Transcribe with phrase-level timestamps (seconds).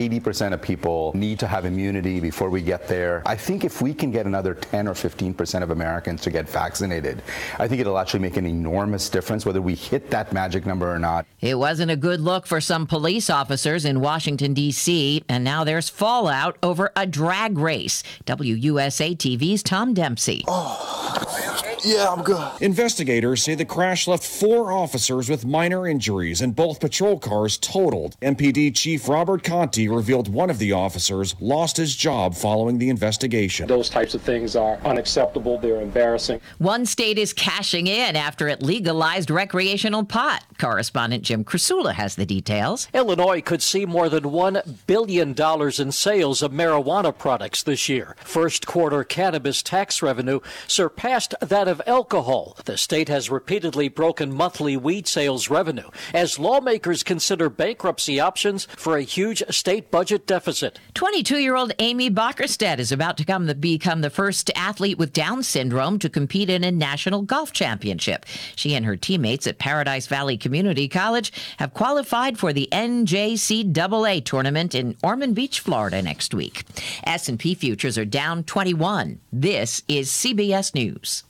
[0.00, 3.22] 80% of people need to have immunity before we get there.
[3.26, 7.22] I think if we can get another 10 or 15% of Americans to get vaccinated,
[7.58, 10.98] I think it'll actually make an enormous difference whether we hit that magic number or
[10.98, 11.26] not.
[11.40, 15.90] It wasn't a good look for some police officers in Washington, D.C., and now there's
[15.90, 18.02] fallout over a drag race.
[18.24, 20.44] WUSA TV's Tom Dempsey.
[20.48, 21.49] Oh,
[21.84, 22.50] yeah, I'm good.
[22.60, 28.16] Investigators say the crash left four officers with minor injuries and both patrol cars totaled.
[28.20, 33.66] MPD Chief Robert Contee revealed one of the officers lost his job following the investigation.
[33.66, 35.58] Those types of things are unacceptable.
[35.58, 36.40] They're embarrassing.
[36.58, 40.44] One state is cashing in after it legalized recreational pot.
[40.58, 42.88] Correspondent Jim Krasula has the details.
[42.94, 45.34] Illinois could see more than $1 billion
[45.78, 48.16] in sales of marijuana products this year.
[48.20, 52.56] First quarter cannabis tax revenue surpassed that of alcohol.
[52.64, 58.96] The state has repeatedly broken monthly weed sales revenue as lawmakers consider bankruptcy options for
[58.96, 60.78] a huge state budget deficit.
[60.94, 65.12] 22 year old Amy Bockerstette is about to come the, become the first athlete with
[65.12, 68.24] Down syndrome to compete in a national golf championship.
[68.56, 74.74] She and her teammates at Paradise Valley Community College have qualified for the NJCAA tournament
[74.74, 76.64] in Ormond Beach, Florida next week.
[77.04, 79.20] S&P futures are down 21.
[79.32, 81.24] This is CBS News.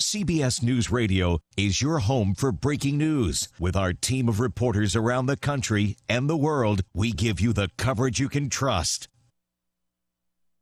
[0.00, 3.48] CBS News Radio is your home for breaking news.
[3.58, 7.70] With our team of reporters around the country and the world, we give you the
[7.78, 9.08] coverage you can trust.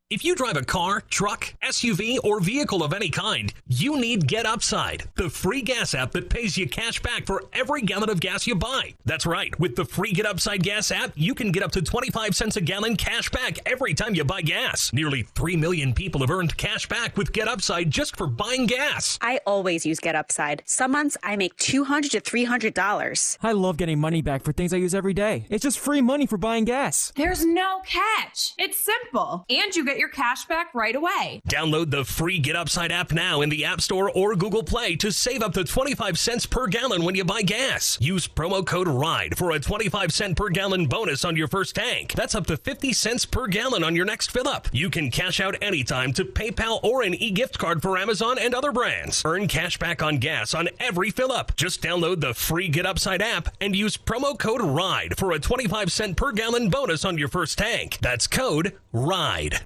[0.08, 4.46] If you drive a car, truck, SUV, or vehicle of any kind, you need Get
[4.46, 8.46] Upside, the free gas app that pays you cash back for every gallon of gas
[8.46, 8.94] you buy.
[9.04, 9.58] That's right.
[9.58, 12.60] With the free Get Upside gas app, you can get up to 25 cents a
[12.60, 14.92] gallon cash back every time you buy gas.
[14.92, 19.18] Nearly 3 million people have earned cash back with Get Upside just for buying gas.
[19.20, 20.62] I always use Get Upside.
[20.66, 23.38] Some months I make 200 to $300.
[23.42, 25.46] I love getting money back for things I use every day.
[25.50, 27.12] It's just free money for buying gas.
[27.16, 28.54] There's no catch.
[28.56, 29.44] It's simple.
[29.50, 31.41] And you get get your cash back right away.
[31.48, 35.10] Download the free Get Upside app now in the App Store or Google Play to
[35.10, 37.97] save up to 25 cents per gallon when you buy gas.
[38.00, 42.12] Use promo code RIDE for a 25 cent per gallon bonus on your first tank.
[42.12, 44.69] That's up to 50 cents per gallon on your next fill up.
[44.70, 48.54] You can cash out anytime to PayPal or an e gift card for Amazon and
[48.54, 49.22] other brands.
[49.25, 51.56] Earn cash back on gas on every fill up.
[51.56, 55.91] Just download the free Get Upside app and use promo code RIDE for a 25
[55.91, 57.97] cent per gallon bonus on your first tank.
[58.03, 59.60] That's code RIDE.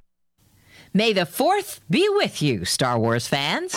[0.93, 3.71] May the 4th be with you, Star Wars fans.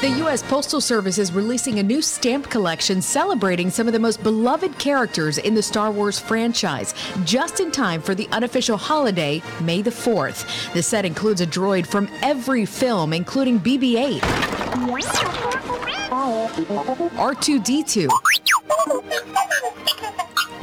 [0.00, 0.40] The U.S.
[0.44, 5.38] Postal Service is releasing a new stamp collection celebrating some of the most beloved characters
[5.38, 10.72] in the Star Wars franchise, just in time for the unofficial holiday, May the 4th.
[10.74, 14.22] The set includes a droid from every film, including BB 8,
[17.18, 18.08] R2D2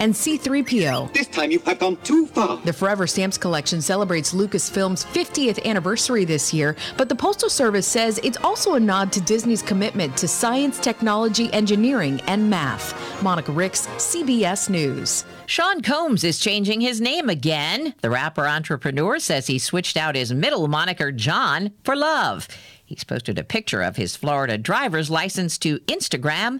[0.05, 1.13] and C3PO.
[1.13, 2.57] This time you have gone too far.
[2.57, 8.19] The Forever Stamps collection celebrates Lucasfilm's 50th anniversary this year, but the Postal Service says
[8.23, 12.93] it's also a nod to Disney's commitment to science, technology, engineering, and math.
[13.23, 15.25] Monica Ricks, CBS News.
[15.47, 17.93] Sean Combs is changing his name again.
[18.01, 22.47] The rapper entrepreneur says he switched out his middle moniker, John, for love.
[22.83, 26.59] He's posted a picture of his Florida driver's license to Instagram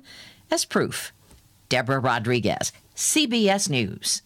[0.49, 1.11] as proof.
[1.75, 4.21] Deborah Rodriguez, CBS News.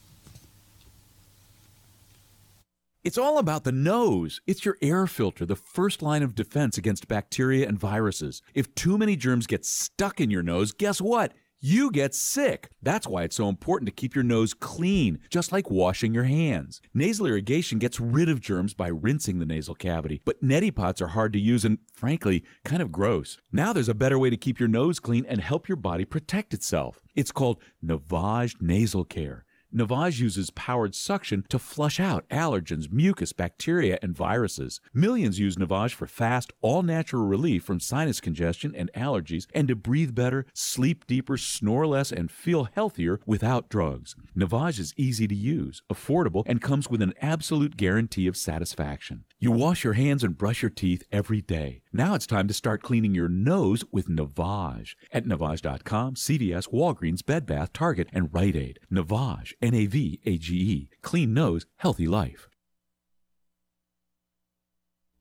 [3.03, 4.39] It's all about the nose.
[4.45, 8.43] It's your air filter, the first line of defense against bacteria and viruses.
[8.53, 11.33] If too many germs get stuck in your nose, guess what?
[11.59, 12.69] You get sick.
[12.81, 16.81] That's why it's so important to keep your nose clean, just like washing your hands.
[16.93, 21.07] Nasal irrigation gets rid of germs by rinsing the nasal cavity, but neti pots are
[21.07, 23.37] hard to use and, frankly, kind of gross.
[23.51, 26.53] Now there's a better way to keep your nose clean and help your body protect
[26.53, 27.01] itself.
[27.15, 29.45] It's called Navage Nasal Care.
[29.73, 34.81] Navage uses powered suction to flush out allergens, mucus, bacteria, and viruses.
[34.93, 39.75] Millions use Navage for fast, all natural relief from sinus congestion and allergies, and to
[39.75, 44.15] breathe better, sleep deeper, snore less, and feel healthier without drugs.
[44.35, 49.23] Navage is easy to use, affordable, and comes with an absolute guarantee of satisfaction.
[49.41, 51.81] You wash your hands and brush your teeth every day.
[51.93, 57.45] Now it's time to start cleaning your nose with Navage at Navage.com, CVS, Walgreens, Bed
[57.45, 58.79] Bath, Target, and Rite Aid.
[58.91, 60.89] Navage, N A V A G E.
[61.01, 62.48] Clean nose, healthy life.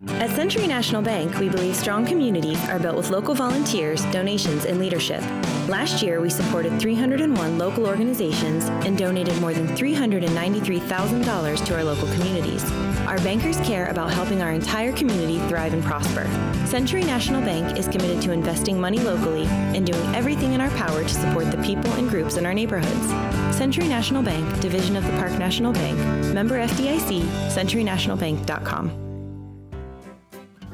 [0.06, 4.78] At Century National Bank, we believe strong communities are built with local volunteers, donations, and
[4.78, 5.20] leadership.
[5.68, 12.06] Last year, we supported 301 local organizations and donated more than $393,000 to our local
[12.12, 12.62] communities.
[13.08, 16.28] Our bankers care about helping our entire community thrive and prosper.
[16.64, 21.02] Century National Bank is committed to investing money locally and doing everything in our power
[21.02, 23.56] to support the people and groups in our neighborhoods.
[23.56, 25.98] Century National Bank, division of the Park National Bank,
[26.32, 29.07] member FDIC, centurynationalbank.com.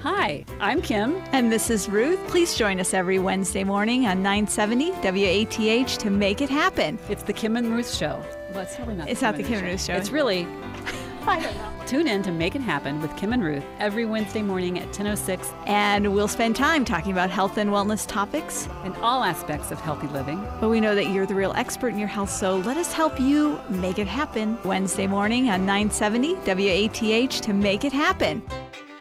[0.05, 1.17] Hi, I'm Kim.
[1.33, 2.21] And this is Ruth.
[2.29, 6.99] Please join us every Wednesday morning on 970 WATH to make it happen.
[7.09, 8.23] It's the Kim and Ruth Show.
[8.51, 9.09] Well, it's really not.
[9.09, 9.95] It's the not the Kim and Ruth Show.
[9.95, 10.47] It's really.
[11.27, 11.87] I don't know.
[11.87, 15.55] Tune in to Make It Happen with Kim and Ruth every Wednesday morning at 10:06,
[15.67, 20.09] and we'll spend time talking about health and wellness topics and all aspects of healthy
[20.09, 20.47] living.
[20.61, 23.19] But we know that you're the real expert in your health, so let us help
[23.19, 24.59] you make it happen.
[24.65, 28.43] Wednesday morning on 970 WATH to make it happen.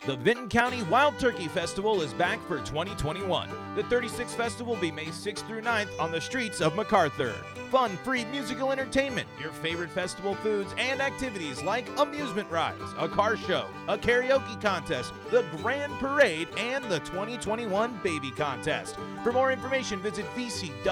[0.06, 3.48] The Vinton County Wild Turkey Festival is back for 2021.
[3.74, 7.34] The 36th Festival will be May 6th through 9th on the streets of McArthur.
[7.72, 13.38] Fun, free musical entertainment, your favorite festival foods, and activities like amusement rides, a car
[13.38, 18.98] show, a karaoke contest, the Grand Parade, and the 2021 Baby Contest.
[19.24, 20.84] For more information, visit vcwtf.org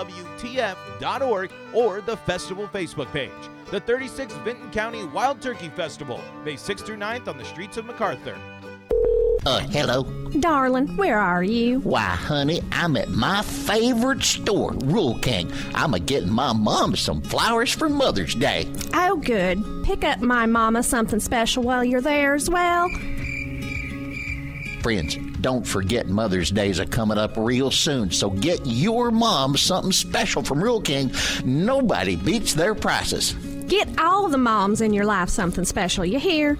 [1.73, 3.31] or the festival Facebook page.
[3.71, 7.83] The 36th Vinton County Wild Turkey Festival, May 6th through 9th on the streets of
[7.83, 8.37] McArthur.
[9.43, 10.03] Uh, hello.
[10.39, 11.79] Darling, where are you?
[11.79, 15.51] Why, honey, I'm at my favorite store, Rural King.
[15.73, 18.67] I'm a getting my mom some flowers for Mother's Day.
[18.93, 19.63] Oh, good.
[19.83, 22.87] Pick up my mama something special while you're there as well.
[24.83, 29.91] Friends, don't forget Mother's Days are coming up real soon, so get your mom something
[29.91, 31.11] special from Rural King.
[31.43, 33.33] Nobody beats their prices.
[33.67, 36.57] Get all the moms in your life something special, you hear?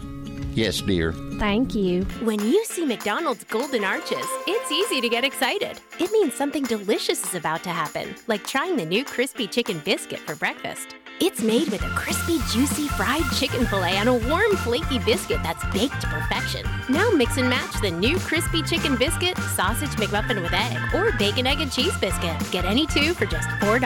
[0.53, 1.13] Yes, dear.
[1.39, 2.03] Thank you.
[2.24, 5.80] When you see McDonald's Golden Arches, it's easy to get excited.
[5.98, 10.19] It means something delicious is about to happen, like trying the new crispy chicken biscuit
[10.19, 10.95] for breakfast.
[11.23, 15.63] It's made with a crispy, juicy fried chicken filet on a warm, flaky biscuit that's
[15.65, 16.65] baked to perfection.
[16.89, 21.45] Now mix and match the new crispy chicken biscuit, sausage McMuffin with egg, or bacon,
[21.45, 22.35] egg, and cheese biscuit.
[22.50, 23.79] Get any two for just $4.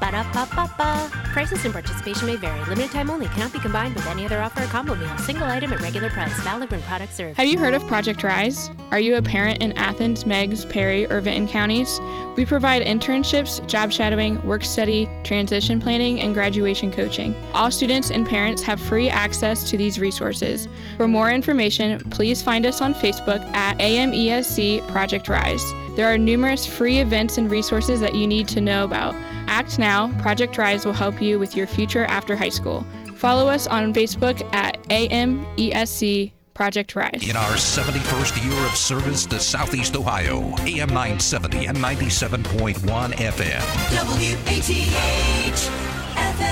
[0.00, 1.10] Ba-da-ba-ba-ba.
[1.32, 2.58] Prices and participation may vary.
[2.60, 3.26] Limited time only.
[3.26, 5.18] Cannot be combined with any other offer or combo meal.
[5.18, 6.32] Single item at regular price.
[6.40, 7.36] Valid when product served.
[7.36, 8.70] Have you heard of Project Rise?
[8.90, 12.00] Are you a parent in Athens, Meigs, Perry, or Vinton counties?
[12.36, 16.61] We provide internships, job shadowing, work study, transition planning, and graduation
[16.92, 17.34] coaching.
[17.54, 20.68] All students and parents have free access to these resources.
[20.96, 25.64] For more information, please find us on Facebook at AMESC Project Rise.
[25.96, 29.14] There are numerous free events and resources that you need to know about.
[29.46, 32.86] Act now, Project Rise will help you with your future after high school.
[33.16, 37.28] Follow us on Facebook at AMESC Project Rise.
[37.28, 42.74] In our 71st year of service to Southeast Ohio, AM 970 and 97.1
[43.12, 43.62] FM.
[43.90, 45.70] WATH
[46.16, 46.51] Athens.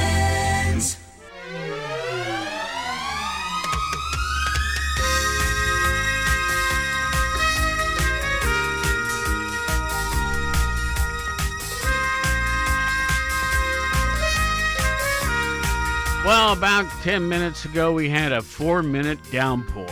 [16.61, 19.89] About 10 minutes ago, we had a four minute downpour.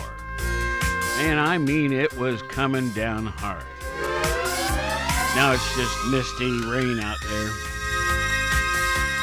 [1.20, 3.64] And I mean, it was coming down hard.
[5.34, 7.50] Now it's just misty rain out there.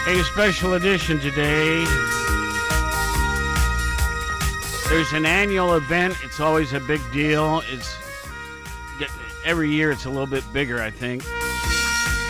[0.08, 1.86] A special edition today.
[4.90, 6.16] There's an annual event.
[6.24, 7.62] It's always a big deal.
[7.68, 7.96] It's
[9.46, 11.22] every year it's a little bit bigger, I think.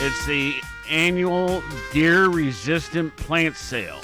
[0.02, 0.56] It's the
[0.90, 1.64] annual
[1.94, 4.02] deer resistant plant sale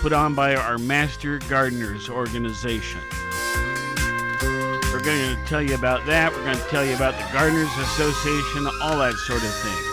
[0.00, 3.00] put on by our Master Gardeners organization.
[4.92, 6.32] We're going to tell you about that.
[6.32, 9.84] We're going to tell you about the Gardeners Association, all that sort of thing.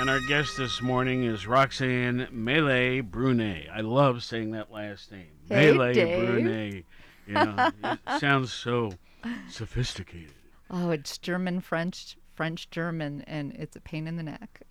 [0.00, 3.68] And our guest this morning is Roxanne Mele Brunet.
[3.72, 5.30] I love saying that last name.
[5.48, 6.28] Hey, Mele Dave.
[6.28, 6.84] Brunet.
[7.28, 8.90] You know, it sounds so
[9.50, 10.32] sophisticated.
[10.70, 14.62] Oh, it's German, French, French, German, and it's a pain in the neck.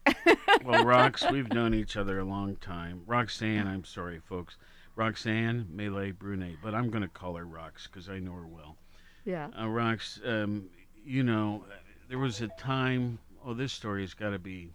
[0.63, 3.01] Well, Rox, we've known each other a long time.
[3.05, 4.55] Roxanne, I'm sorry, folks.
[4.95, 8.77] Roxanne Mele Brunet, but I'm going to call her Rox because I know her well.
[9.25, 9.49] Yeah.
[9.53, 10.69] Uh, Rox, um,
[11.03, 11.65] you know,
[12.07, 14.71] there was a time, oh, this story has got to be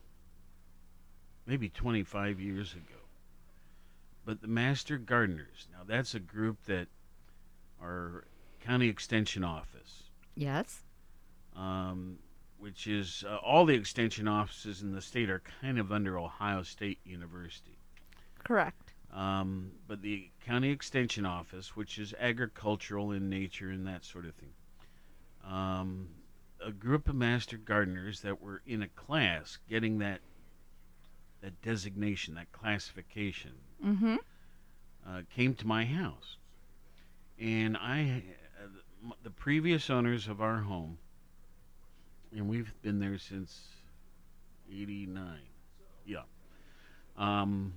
[1.47, 3.01] maybe 25 years ago.
[4.27, 6.89] But the Master Gardeners, now that's a group that
[7.83, 8.25] our
[8.61, 10.03] county extension office.
[10.35, 10.83] Yes.
[11.57, 12.19] Um,
[12.63, 16.63] which is uh, all the extension offices in the state are kind of under Ohio
[16.63, 17.77] State University.
[18.45, 18.95] Correct.
[19.13, 24.35] Um, but the county extension office, which is agricultural in nature and that sort of
[24.37, 24.53] thing,
[25.45, 26.09] um,
[26.65, 30.21] a group of master gardeners that were in a class getting that
[31.41, 33.51] that designation, that classification,
[33.85, 34.15] Mm-hmm.
[35.05, 36.37] uh, came to my house,
[37.41, 38.23] and I,
[38.63, 40.99] uh, the previous owners of our home,
[42.35, 43.69] and we've been there since
[44.71, 45.39] '89.
[46.07, 46.23] Yeah.
[47.17, 47.75] Um,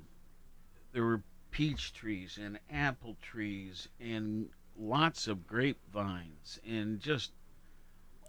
[0.93, 1.21] there were
[1.51, 7.31] peach trees and apple trees and lots of grapevines and just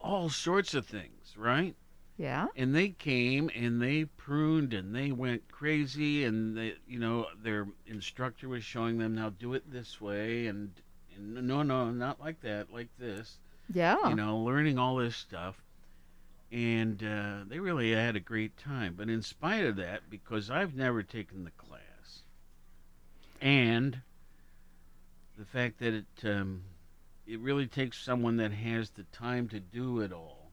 [0.00, 1.75] all sorts of things, right?
[2.16, 2.47] Yeah.
[2.56, 7.66] And they came and they pruned and they went crazy and they, you know, their
[7.87, 10.71] instructor was showing them now do it this way and,
[11.14, 13.38] and no, no, not like that, like this.
[13.73, 14.09] Yeah.
[14.09, 15.61] You know, learning all this stuff.
[16.53, 18.95] And uh, they really had a great time.
[18.97, 22.23] But in spite of that, because I've never taken the class,
[23.41, 24.00] and
[25.37, 26.62] the fact that it um,
[27.26, 30.50] it really takes someone that has the time to do it all.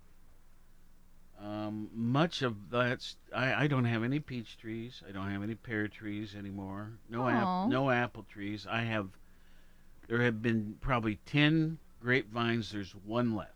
[1.42, 5.04] Um, much of that's I, I don't have any peach trees.
[5.08, 6.92] I don't have any pear trees anymore.
[7.10, 8.66] No ap- no apple trees.
[8.70, 9.10] I have.
[10.08, 12.72] There have been probably ten grapevines.
[12.72, 13.53] There's one left.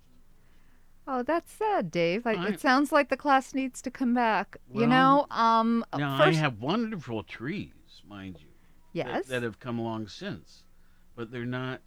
[1.10, 2.28] Oh, that's sad, Dave.
[2.28, 4.58] I, I- it sounds like the class needs to come back.
[4.70, 7.72] you Well, know, um, Now first, I have wonderful trees,
[8.08, 8.48] mind you.
[8.48, 9.28] that- Yes.
[9.28, 10.64] That, have come along since,
[11.16, 11.82] but they're not.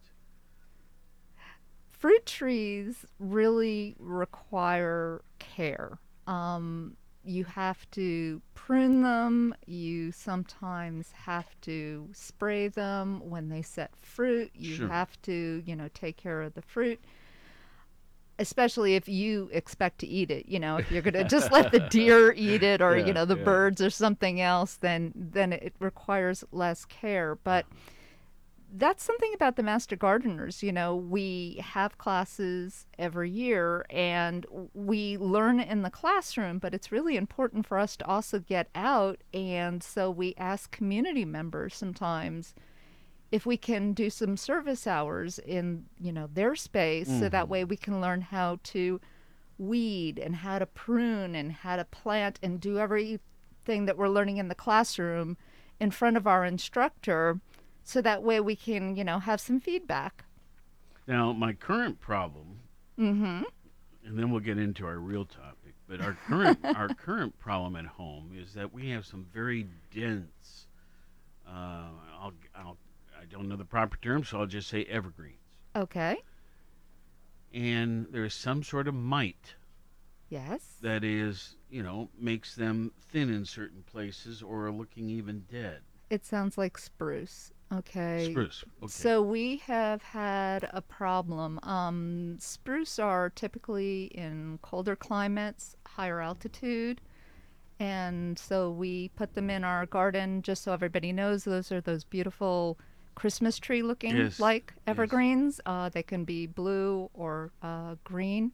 [1.90, 5.98] fruit trees really require care.
[6.26, 9.54] Um, you have to prune them.
[9.66, 14.50] You sometimes have to spray them when they set fruit.
[14.54, 14.88] You Sure.
[14.88, 17.00] have to, you know, take care of the fruit.
[18.40, 21.80] Especially if you expect to eat it, you know, if you're gonna just let the
[21.90, 23.44] deer eat it, or Yeah, you know, the yeah.
[23.44, 27.36] birds or something else, then then it requires less care.
[27.36, 27.66] But
[28.72, 35.18] that's something about the master gardeners you know we have classes every year and we
[35.18, 39.82] learn in the classroom but it's really important for us to also get out and
[39.82, 42.54] so we ask community members sometimes
[43.30, 47.64] if we can do some service hours in you know their space so that way
[47.64, 49.00] we can learn how to
[49.58, 54.38] weed and how to prune and how to plant and do everything that we're learning
[54.38, 55.36] in the classroom
[55.78, 57.40] in front of our instructor
[57.84, 60.24] so that way we can you know have some feedback
[61.06, 62.60] Now my current problem,
[62.98, 63.42] mm-hmm
[64.04, 65.74] and then we'll get into our real topic.
[65.88, 70.66] But our current our current problem at home is that we have some very dense.
[71.46, 71.88] Uh,
[72.20, 72.76] I'll I'll
[73.30, 75.36] don't know the proper term, so I'll just say evergreens.
[75.76, 76.16] okay
[77.52, 79.54] And there's some sort of mite
[80.28, 85.44] yes that is, you know, makes them thin in certain places or are looking even
[85.50, 85.80] dead.
[86.10, 88.88] it sounds like spruce okay Spruce, okay.
[88.90, 97.00] so we have had a problem um, spruce are typically in colder climates higher altitude
[97.78, 102.02] and so we put them in our garden just so everybody knows those are those
[102.04, 102.76] beautiful
[103.20, 104.82] christmas tree looking Yes, like yes.
[104.86, 105.60] evergreens.
[105.66, 108.52] Uh, they can be blue or uh, green.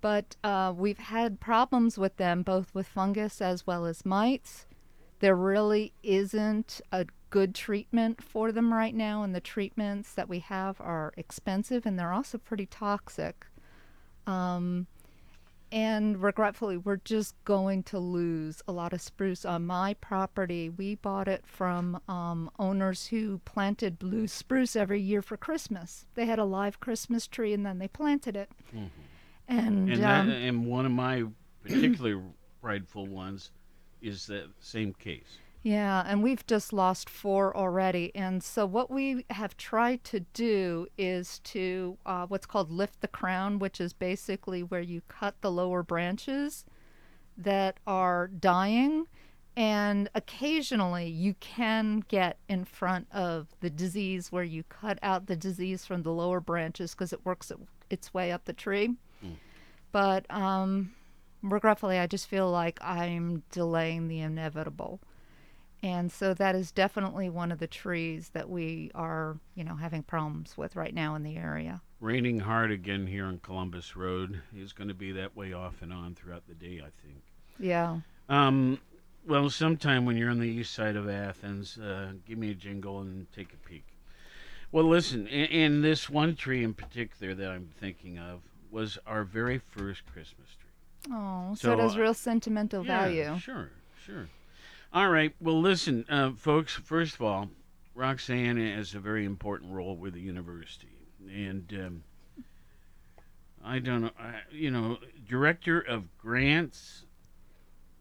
[0.00, 4.66] But uh, we've had problems with them both with fungus as well as mites.
[5.18, 10.38] There really isn't a good treatment for them right now and the treatments that we
[10.40, 13.46] have are expensive and they're also pretty toxic.
[14.28, 14.86] Um,
[15.72, 20.68] and regretfully we're just going to lose a lot of spruce on my property.
[20.68, 26.06] We bought it from um, owners who planted blue spruce every year for christmas.
[26.14, 28.50] They had a live christmas tree and then they planted it.
[29.48, 31.24] And, and, um, that, and one of my
[31.62, 32.22] particularly
[32.60, 33.50] prideful ones
[34.02, 35.38] is that same case.
[35.62, 38.10] Yeah, and we've just lost four already.
[38.16, 43.08] And so, what we have tried to do is to uh, what's called lift the
[43.08, 46.64] crown, which is basically where you cut the lower branches
[47.36, 49.06] that are dying.
[49.54, 55.36] And occasionally, you can get in front of the disease where you cut out the
[55.36, 57.58] disease from the lower branches because it works it,
[57.90, 58.94] its way up the tree.
[59.92, 60.92] But um,
[61.42, 65.00] regretfully, I just feel like I'm delaying the inevitable.
[65.82, 70.04] And so that is definitely one of the trees that we are, you know, having
[70.04, 71.80] problems with right now in the area.
[72.00, 75.92] Raining hard again here on Columbus Road is going to be that way off and
[75.92, 77.22] on throughout the day, I think.
[77.58, 77.98] Yeah.
[78.28, 78.78] Um,
[79.26, 83.00] well, sometime when you're on the east side of Athens, uh, give me a jingle
[83.00, 83.84] and take a peek.
[84.70, 89.24] Well, listen, and, in this one tree in particular that I'm thinking of was our
[89.24, 91.12] very first Christmas tree.
[91.14, 93.38] Oh, so, So, it has uh, real sentimental Yeah, value.
[93.38, 93.70] Sure,
[94.06, 94.28] sure.
[94.94, 95.34] All right.
[95.40, 96.74] Well, listen, uh, folks.
[96.74, 97.48] First of all,
[97.94, 102.04] Roxanne has a very important role with the university, and um,
[103.64, 107.06] I don't know, I, you know, director of grants,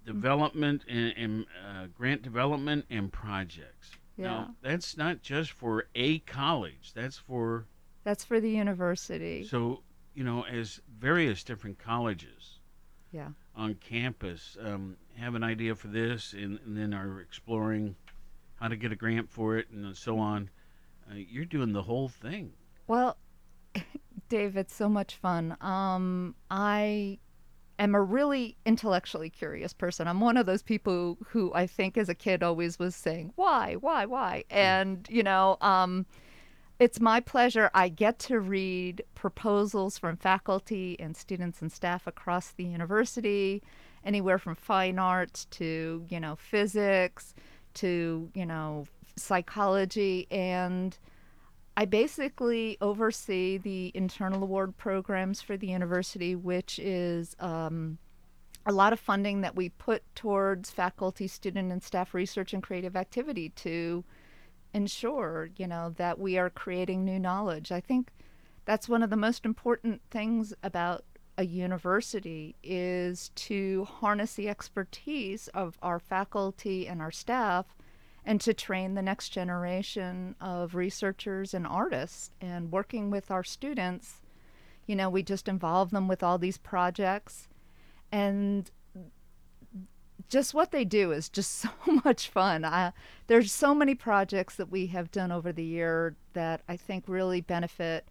[0.05, 3.91] development, and, and uh, grant development and projects.
[4.17, 4.27] Yeah.
[4.27, 6.91] Now, that's not just for a college.
[6.93, 7.67] That's for
[8.03, 9.45] That's for the university.
[9.45, 9.81] so
[10.13, 12.59] you know, as various different colleges
[13.11, 13.29] yeah.
[13.55, 17.95] On campus um, have an idea for this and, and then are exploring
[18.55, 20.49] how to get a grant for it and so on.
[21.09, 22.53] Uh, you're doing the whole thing.
[22.87, 23.17] Well,
[24.29, 25.57] Dave, it's so much fun.
[25.61, 27.19] Um, I
[27.79, 30.07] am a really intellectually curious person.
[30.07, 33.75] I'm one of those people who I think as a kid always was saying, why,
[33.79, 34.43] why, why?
[34.49, 36.05] And, you know, um,
[36.81, 37.69] it's my pleasure.
[37.75, 43.61] I get to read proposals from faculty and students and staff across the university,
[44.03, 47.35] anywhere from fine arts to, you know, physics
[47.75, 50.25] to, you know, psychology.
[50.31, 50.97] And
[51.77, 57.99] I basically oversee the internal award programs for the university, which is um,
[58.65, 62.95] a lot of funding that we put towards faculty, student, and staff research and creative
[62.95, 64.03] activity to
[64.73, 67.71] ensure, you know, that we are creating new knowledge.
[67.71, 68.11] I think
[68.65, 71.03] that's one of the most important things about
[71.37, 77.65] a university is to harness the expertise of our faculty and our staff
[78.25, 84.21] and to train the next generation of researchers and artists and working with our students
[84.85, 87.47] you know we just involve them with all these projects
[88.11, 88.69] and
[90.31, 91.69] just what they do is just so
[92.03, 92.65] much fun.
[92.65, 92.93] I,
[93.27, 97.41] there's so many projects that we have done over the year that I think really
[97.41, 98.05] benefit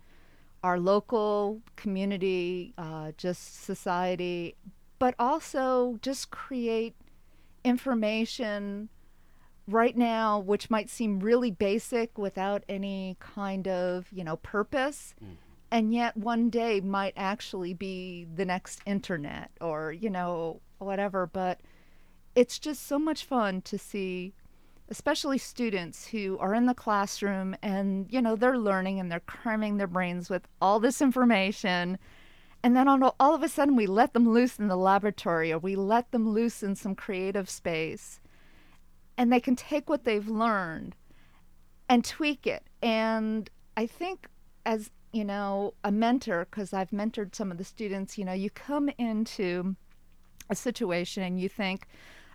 [0.62, 4.54] our local community, uh, just society,
[4.98, 6.94] but also just create
[7.64, 8.90] information
[9.66, 15.14] right now which might seem really basic without any kind of you know purpose
[15.70, 21.60] and yet one day might actually be the next internet or you know whatever but
[22.34, 24.34] it's just so much fun to see
[24.88, 29.76] especially students who are in the classroom and you know they're learning and they're cramming
[29.76, 31.96] their brains with all this information.
[32.62, 35.58] And then all, all of a sudden we let them loose in the laboratory or
[35.58, 38.20] we let them loose in some creative space.
[39.16, 40.96] And they can take what they've learned
[41.88, 42.64] and tweak it.
[42.82, 44.26] And i think
[44.66, 48.50] as you know a mentor because i've mentored some of the students you know you
[48.50, 49.74] come into
[50.50, 51.86] a situation and you think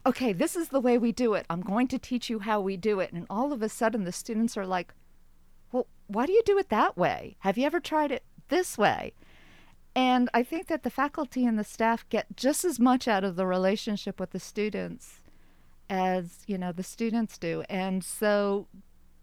[0.05, 1.45] okay, this is the way we do it.
[1.49, 3.11] I'm going to teach you how we do it.
[3.11, 4.93] And all of a sudden, the students are like,
[5.71, 7.37] well, why do you do it that way?
[7.39, 9.13] Have you ever tried it this way?
[9.95, 13.35] And I think that the faculty and the staff get just as much out of
[13.35, 15.21] the relationship with the students
[15.89, 17.63] as, you know, the students do.
[17.69, 18.67] And so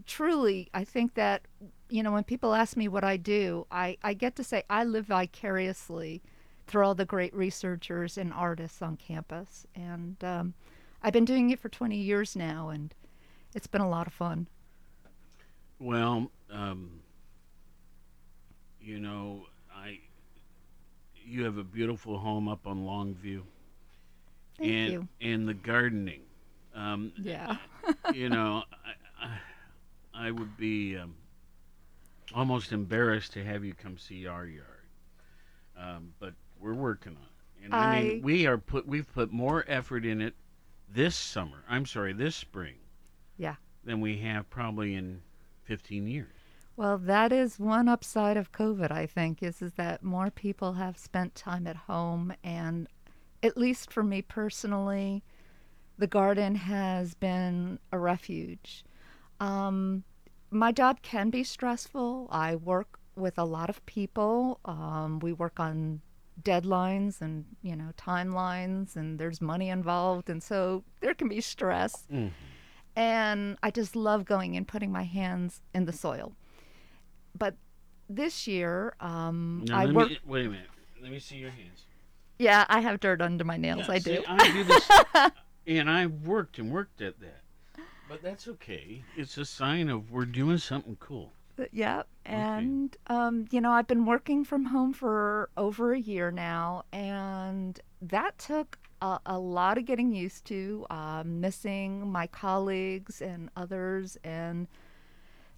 [0.07, 1.43] truly, I think that,
[1.91, 4.85] you know, when people ask me what I do, I, I get to say I
[4.85, 6.23] live vicariously
[6.67, 9.67] through all the great researchers and artists on campus.
[9.75, 10.55] And um,
[11.03, 12.95] I've been doing it for 20 years now, and
[13.55, 14.49] it's been a lot of fun.
[15.79, 17.01] Well, um,
[18.81, 19.99] you know, I
[21.25, 23.43] you have a beautiful home up on Longview.
[24.59, 25.09] Thank and, you.
[25.21, 26.23] And the gardening.
[26.75, 27.57] Um, Yeah.
[28.15, 28.65] you know,
[29.21, 31.15] I, I, I would be um,
[32.35, 34.67] almost embarrassed to have you come see our yard.
[35.77, 37.65] Um, but we're working on it.
[37.65, 40.35] And I, I- mean, we are put we've put more effort in it
[40.93, 41.65] this summer.
[41.69, 42.77] I'm sorry, this spring
[43.37, 43.57] Yeah.
[43.85, 45.23] than we have probably in
[45.65, 46.35] 15 years.
[46.77, 50.97] Well, that is one upside of COVID, I think, is, is that more people have
[50.97, 52.33] spent time at home.
[52.43, 52.89] And
[53.43, 55.23] at least for me personally,
[55.99, 58.85] the garden has been a refuge.
[59.39, 60.05] Um,
[60.51, 62.29] my job can be stressful.
[62.31, 64.59] I work with a lot of people.
[64.65, 66.01] Um, we work on
[66.41, 70.31] deadlines and, you know, timelines, and there's money involved.
[70.31, 72.07] And so there can be stress.
[72.95, 76.35] And I just love going and putting my hands in the soil.
[77.37, 77.57] But
[78.09, 80.11] this year, um, Now, I work.
[80.11, 80.67] me, wait a minute.
[81.01, 81.85] Let me see your hands.
[82.39, 83.87] Yeah, I have dirt under my nails.
[83.89, 84.25] Yeah, I see, do.
[84.27, 84.91] I do this,
[85.67, 87.41] and I worked and worked at that.
[88.09, 89.03] But that's okay.
[89.17, 91.33] It's a sign of we're doing something cool.
[91.71, 92.07] Yep.
[92.25, 97.79] And, um, you know, I've been working from home for over a year now, and
[98.01, 104.17] that took a, a lot of getting used to, uh, missing my colleagues and others.
[104.25, 104.69] And,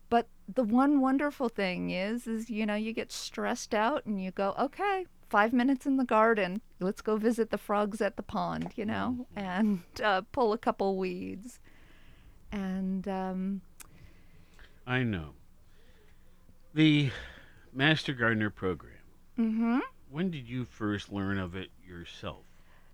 [0.09, 4.31] but the one wonderful thing is, is, you know, you get stressed out and you
[4.31, 6.61] go, okay, five minutes in the garden.
[6.81, 10.97] Let's go visit the frogs at the pond, you know, and uh, pull a couple
[10.97, 11.61] weeds.
[12.51, 13.61] And, um,
[14.87, 15.35] I know.
[16.75, 17.11] The
[17.73, 18.93] Master Gardener program.
[19.39, 19.79] Mm-hmm.
[20.11, 22.45] When did you first learn of it yourself?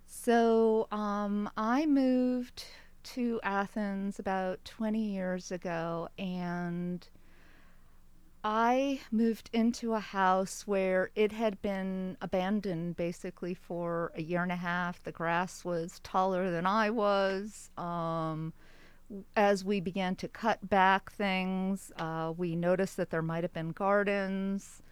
[0.05, 2.65] So um, I moved
[3.15, 7.09] to Athens about 20 years ago, and
[8.45, 14.53] I moved into a house where it had been abandoned basically for a year and
[14.53, 15.03] a half.
[15.03, 17.71] The grass was taller than I was.
[17.79, 18.53] Um,
[19.37, 23.71] as we began to cut back things, uh, we noticed that there might have been
[23.71, 24.83] gardens.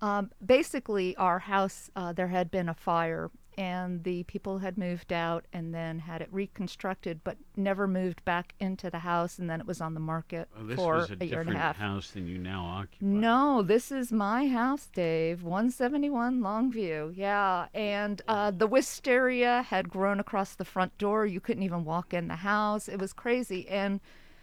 [0.00, 5.12] Um, basically, our house, uh, there had been a fire, and the people had moved
[5.12, 9.60] out and then had it reconstructed, but never moved back into the house, and then
[9.60, 11.76] it was on the market Oh, for a, a year and a different half.
[11.76, 13.04] house than you now occupy.
[13.04, 15.42] No, this is my house, Dave.
[15.42, 17.12] 171 Longview.
[17.16, 17.66] Yeah.
[17.74, 21.26] And uh, the wisteria had grown across the front door.
[21.26, 22.88] You couldn't even walk in the house.
[22.88, 23.68] It was crazy.
[23.68, 24.00] And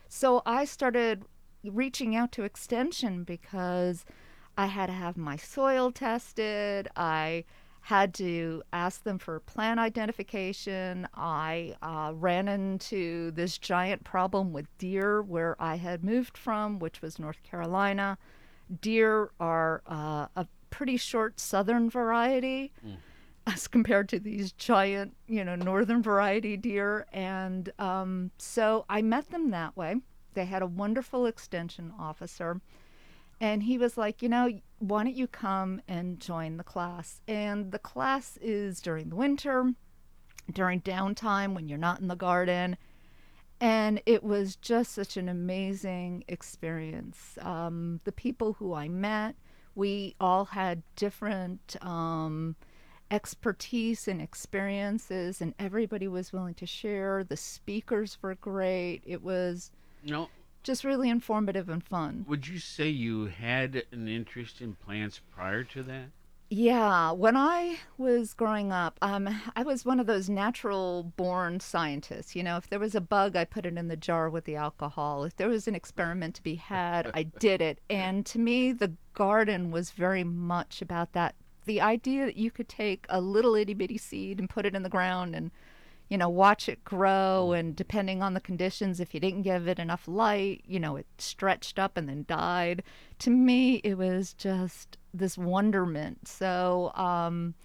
[0.09, 1.23] so I started
[1.63, 4.03] reaching out to Extension because
[4.57, 6.89] I had to have my soil tested.
[6.97, 7.45] I
[7.85, 11.07] had to ask them for plant identification.
[11.13, 17.03] I uh, ran into this giant problem with deer where I had moved from, which
[17.03, 18.17] was North Carolina.
[18.81, 22.73] Deer are uh, a pretty short southern variety
[23.45, 27.05] as compared to these giant, you know, northern variety deer.
[27.13, 29.97] And um, so I met them that way.
[30.33, 32.59] They had a wonderful extension officer.
[33.39, 37.21] And he was like, you know, why don't you come and join the class?
[37.27, 39.73] And the class is during the winter,
[40.51, 42.77] during downtime when you're not in the garden.
[43.61, 47.37] And it was just such an amazing experience.
[47.41, 49.35] Um, the people who I met,
[49.75, 52.55] we all had different um,
[53.09, 57.23] expertise and experiences, and everybody was willing to share.
[57.23, 59.01] The speakers were great.
[59.05, 59.71] It was
[60.03, 60.29] No.
[60.65, 62.25] Just really informative and fun.
[62.27, 66.09] Would you say you had an interest in plants prior to that?
[66.49, 72.35] Yeah, when I was growing up, um, I was one of those natural born scientists.
[72.35, 74.55] You know, if there was a bug, I put it in the jar with the
[74.55, 75.23] alcohol.
[75.23, 77.79] If there was an experiment to be had, I did it.
[77.89, 81.35] And to me, the garden was very much about that.
[81.65, 84.83] The idea that you could take a little itty bitty seed and put it in
[84.83, 85.49] the ground and,
[86.09, 87.53] you know, watch it grow.
[87.53, 91.07] And depending on the conditions, if you didn't give it enough light, you know, it
[91.17, 92.83] stretched up and then died.
[93.19, 96.27] To me, it was just this wonderment.
[96.27, 97.55] So, um,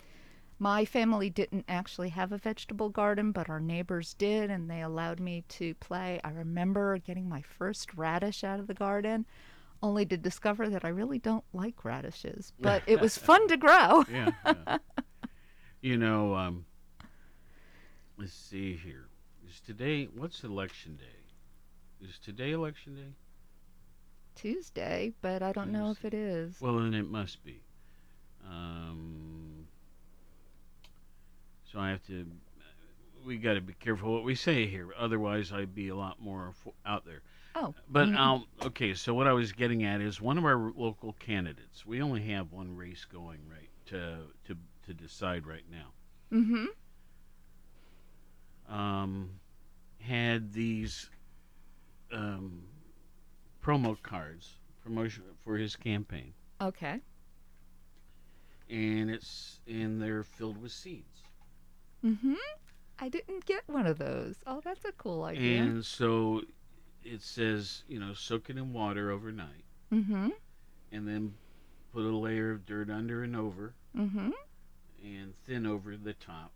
[0.60, 5.18] my family didn't actually have a vegetable garden, but our neighbors did, and they allowed
[5.18, 6.20] me to play.
[6.22, 9.24] I remember getting my first radish out of the garden,
[9.82, 14.04] only to discover that I really don't like radishes, but it was fun to grow.
[14.12, 14.78] yeah, yeah.
[15.80, 16.66] You know, um,
[18.20, 19.08] let's see here.
[19.48, 22.06] Is today, what's election day?
[22.06, 23.14] Is today election day?
[24.34, 26.60] Tuesday, but I don't know if it is.
[26.60, 27.62] Well, then it must be.
[28.46, 29.66] Um,
[31.70, 32.26] so I have to.
[33.24, 36.54] We got to be careful what we say here, otherwise I'd be a lot more
[36.86, 37.22] out there.
[37.54, 37.74] Oh.
[37.88, 38.16] But mhm.
[38.16, 38.94] um, okay.
[38.94, 41.84] So what I was getting at is one of our local candidates.
[41.84, 44.56] We only have one race going right to to
[44.86, 45.92] to decide right now.
[46.32, 46.66] Mm-hmm.
[48.70, 49.30] Um,
[50.00, 51.10] had these
[52.12, 52.62] um,
[53.64, 57.00] promo cards promotion for his campaign, Okay.
[58.68, 61.22] and it's and they're filled with seeds.
[62.04, 62.34] Mm-hmm.
[62.98, 64.36] I didn't get one of those.
[64.46, 65.62] Oh, that's a cool idea.
[65.62, 66.42] And so
[67.02, 70.28] it says, you know, soak it in water overnight, Mm-hmm.
[70.92, 71.34] and then
[71.92, 74.30] put a layer of dirt under and over, Mm-hmm.
[75.04, 76.52] and thin over the top.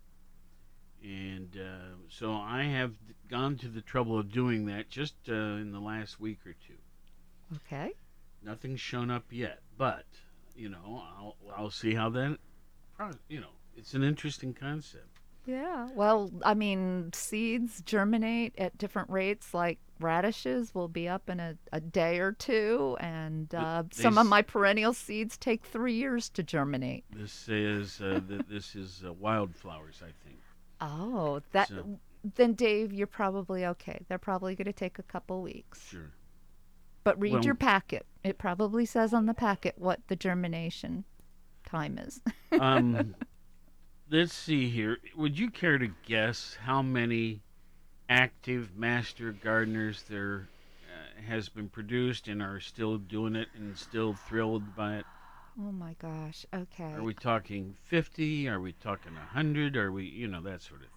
[1.05, 2.93] And uh, so I have
[3.29, 7.57] gone to the trouble of doing that just uh, in the last week or two.
[7.57, 7.93] Okay.
[8.43, 10.05] Nothing's shown up yet, but
[10.55, 12.37] you know, I'll I'll see how that.
[13.27, 15.19] You know, it's an interesting concept.
[15.45, 15.89] Yeah.
[15.93, 19.53] Well, I mean, seeds germinate at different rates.
[19.53, 24.25] Like radishes will be up in a, a day or two, and uh, some of
[24.25, 27.03] my perennial seeds take three years to germinate.
[27.15, 30.39] This is uh, th- this is uh, wildflowers, I think.
[30.85, 31.67] Oh, that.
[31.69, 31.99] So-
[32.35, 33.99] Then, Dave, you're probably okay.
[34.07, 35.87] They're probably going to take a couple weeks.
[35.87, 36.11] Sure.
[37.03, 38.05] But read Well- your packet.
[38.23, 41.05] It probably says on the packet what the germination
[41.65, 42.21] time is.
[42.59, 43.15] Um,
[44.09, 44.97] let's see here.
[45.17, 47.41] Would you care to guess how many
[48.07, 50.47] active master gardeners there
[50.85, 55.05] uh, has been produced and are still doing it and still thrilled by it?
[55.59, 56.45] Oh my gosh.
[56.53, 56.91] Okay.
[56.93, 58.49] Are we talking 50?
[58.49, 59.77] Are we talking 100?
[59.77, 60.95] Are we, you know, that sort of thing?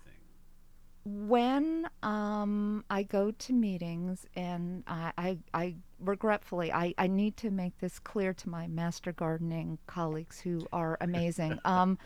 [1.09, 7.51] when um, I go to meetings, and I, I, I regretfully, I, I need to
[7.51, 11.59] make this clear to my master gardening colleagues who are amazing.
[11.64, 11.99] um,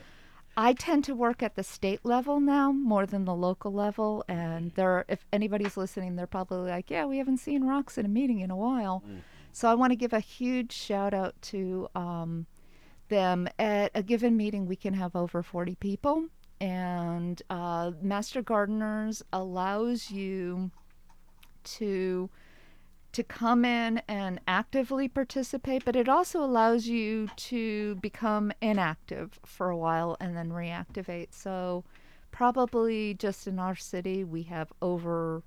[0.56, 4.70] I tend to work at the state level now more than the local level, and
[4.74, 8.40] there, if anybody's listening, they're probably like, "Yeah, we haven't seen Rox in a meeting
[8.40, 9.02] in a while."
[9.52, 12.46] So I want to give a huge shout out to um,
[13.08, 13.48] them.
[13.58, 16.26] At a given meeting, we can have over 40 people,
[16.60, 20.70] and uh, Master Gardeners allows you
[21.64, 22.30] to
[23.12, 29.68] to come in and actively participate, but it also allows you to become inactive for
[29.68, 31.28] a while and then reactivate.
[31.32, 31.84] So,
[32.30, 35.42] probably just in our city, we have over,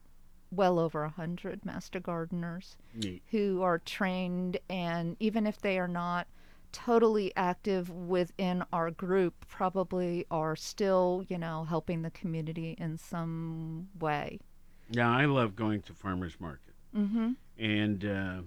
[0.55, 3.21] well over a hundred master gardeners Neat.
[3.31, 6.27] who are trained, and even if they are not
[6.71, 13.87] totally active within our group, probably are still, you know, helping the community in some
[13.99, 14.39] way.
[14.89, 16.61] Yeah, I love going to farmers market.
[16.95, 17.31] Mm-hmm.
[17.59, 18.41] and uh,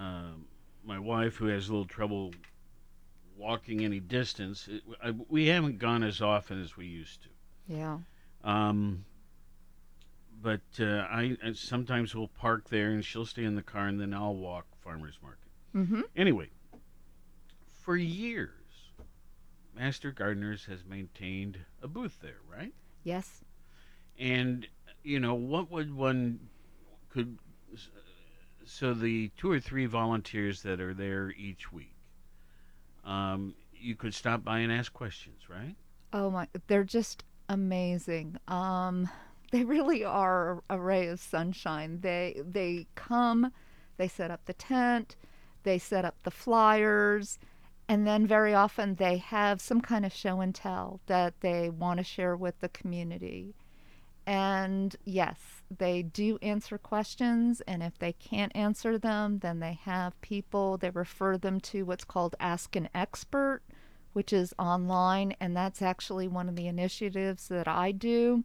[0.00, 0.30] uh,
[0.82, 2.32] my wife, who has a little trouble
[3.36, 7.28] walking any distance, it, I, we haven't gone as often as we used to.
[7.68, 7.98] Yeah.
[8.44, 9.04] Um,
[10.42, 14.00] but uh, I, I sometimes will park there, and she'll stay in the car, and
[14.00, 15.38] then I'll walk farmers market.
[15.74, 16.00] Mm-hmm.
[16.16, 16.50] Anyway,
[17.82, 18.50] for years,
[19.74, 22.72] Master Gardeners has maintained a booth there, right?
[23.04, 23.42] Yes.
[24.18, 24.66] And
[25.02, 26.38] you know, what would one
[27.08, 27.38] could
[28.64, 31.96] so the two or three volunteers that are there each week,
[33.04, 35.74] um, you could stop by and ask questions, right?
[36.12, 38.36] Oh my, they're just amazing.
[38.46, 39.08] Um,
[39.52, 42.00] they really are a ray of sunshine.
[42.00, 43.52] They they come,
[43.98, 45.14] they set up the tent,
[45.62, 47.38] they set up the flyers,
[47.88, 51.98] and then very often they have some kind of show and tell that they want
[51.98, 53.54] to share with the community.
[54.26, 55.36] And yes,
[55.76, 60.90] they do answer questions, and if they can't answer them, then they have people, they
[60.90, 63.62] refer them to what's called Ask an Expert,
[64.12, 68.44] which is online, and that's actually one of the initiatives that I do.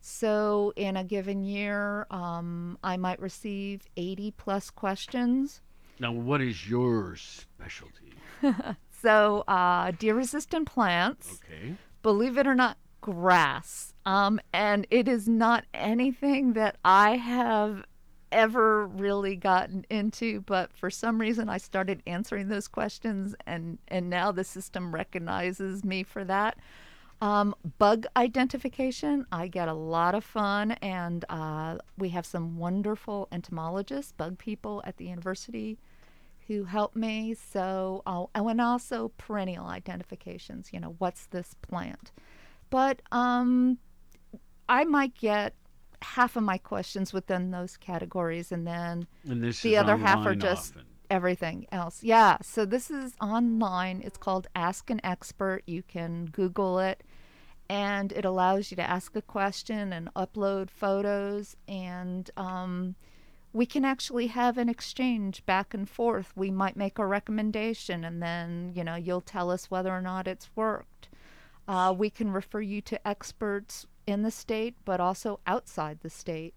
[0.00, 5.60] So, in a given year, um, I might receive 80 plus questions.
[5.98, 8.14] Now, what is your specialty?
[9.02, 11.40] so, uh, deer resistant plants.
[11.44, 11.74] Okay.
[12.02, 13.92] Believe it or not, grass.
[14.06, 17.84] Um, and it is not anything that I have
[18.30, 24.10] ever really gotten into, but for some reason I started answering those questions, and, and
[24.10, 26.58] now the system recognizes me for that.
[27.20, 33.26] Um, bug identification, I get a lot of fun, and uh, we have some wonderful
[33.32, 35.78] entomologists, bug people at the university
[36.46, 37.34] who help me.
[37.34, 42.12] So, uh, and also perennial identifications, you know, what's this plant?
[42.70, 43.78] But um,
[44.68, 45.54] I might get
[46.02, 50.72] half of my questions within those categories, and then And the other half are just
[50.74, 50.86] often.
[51.10, 52.02] everything else.
[52.02, 54.02] Yeah, so this is online.
[54.04, 55.62] It's called Ask an Expert.
[55.66, 57.02] You can Google it,
[57.68, 62.94] and it allows you to ask a question and upload photos, and um,
[63.52, 66.32] we can actually have an exchange back and forth.
[66.36, 70.28] We might make a recommendation, and then you know you'll tell us whether or not
[70.28, 71.08] it's worked.
[71.66, 76.54] Uh, we can refer you to experts in the state, but also outside the state.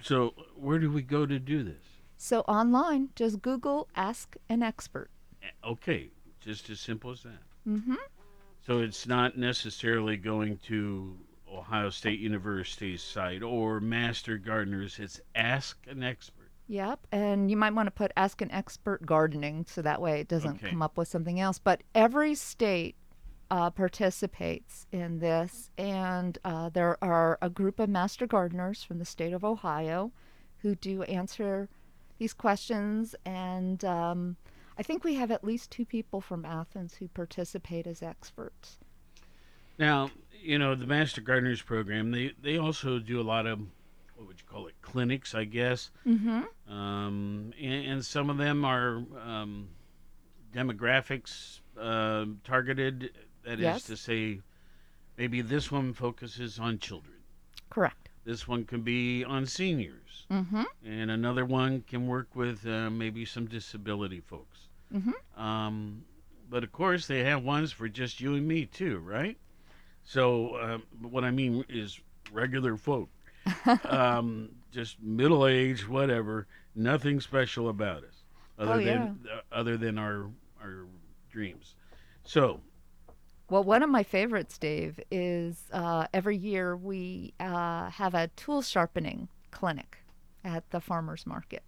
[0.00, 1.82] So, where do we go to do this?
[2.16, 5.10] So online, just Google Ask an Expert.
[5.64, 6.10] Okay,
[6.40, 7.42] just as simple as that.
[7.68, 7.94] Mm-hmm.
[8.66, 11.16] So it's not necessarily going to
[11.52, 14.98] Ohio State University's site or Master Gardeners.
[14.98, 16.50] It's Ask an Expert.
[16.68, 20.28] Yep, and you might want to put Ask an Expert Gardening so that way it
[20.28, 20.70] doesn't Okay.
[20.70, 21.58] come up with something else.
[21.58, 22.94] But every state
[23.50, 29.04] uh, participates in this, and uh, there are a group of master gardeners from the
[29.04, 30.12] state of Ohio
[30.58, 31.68] who do answer
[32.18, 33.14] these questions.
[33.24, 34.36] And um,
[34.76, 38.78] I think we have at least two people from Athens who participate as experts.
[39.78, 40.10] Now,
[40.42, 43.60] you know, the Master Gardeners program, they, they also do a lot of,
[44.16, 45.90] what would you call it, clinics, I guess.
[46.06, 46.72] Mm-hmm.
[46.72, 49.68] Um, and, and some of them are um,
[50.52, 53.12] demographics uh, targeted.
[53.48, 53.82] That is Yes.
[53.84, 54.40] to say,
[55.16, 57.14] maybe this one focuses on children.
[57.70, 58.10] Correct.
[58.24, 60.26] This one can be on seniors.
[60.30, 60.64] Mm-hmm.
[60.84, 64.68] And another one can work with uh, maybe some disability folks.
[64.94, 65.40] Mm-hmm.
[65.42, 66.04] Um,
[66.50, 69.38] but of course, they have ones for just you and me too, right?
[70.04, 71.98] So um, what I mean is
[72.30, 73.08] regular folk,
[73.84, 76.46] um, just middle age, whatever.
[76.74, 78.24] Nothing special about us,
[78.58, 80.26] other Oh, than uh, other than our
[80.62, 80.84] our
[81.30, 81.74] dreams.
[82.24, 82.60] So
[83.50, 88.60] Well, one of my favorites, Dave, is uh, every year we uh, have a tool
[88.60, 89.98] sharpening clinic
[90.44, 91.62] at the farmers market.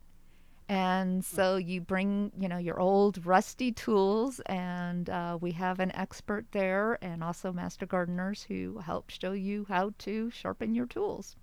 [0.68, 5.90] And so you bring, you know, your old rusty tools, and uh, we have an
[5.96, 11.34] expert there, and also master gardeners who help show you how to sharpen your tools.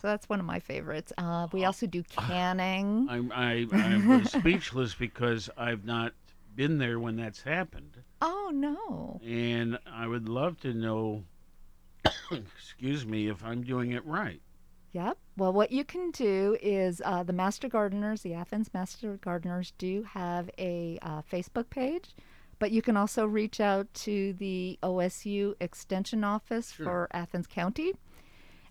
[0.00, 1.12] So that's one of my favorites.
[1.16, 3.06] Uh, we also do canning.
[3.08, 6.14] I'm I, I'm speechless because I've not
[6.56, 9.20] been there when that's happened, Oh no!
[9.26, 11.24] and I would love to know.
[12.30, 14.40] excuse me, if I'm doing it right.
[14.92, 15.18] Yep.
[15.36, 20.04] Well, what you can do is uh, the Master Gardeners, the Athens Master Gardeners, do
[20.04, 22.14] have a uh, Facebook page,
[22.58, 27.92] but you can also reach out to the OSU Extension Office for Athens County.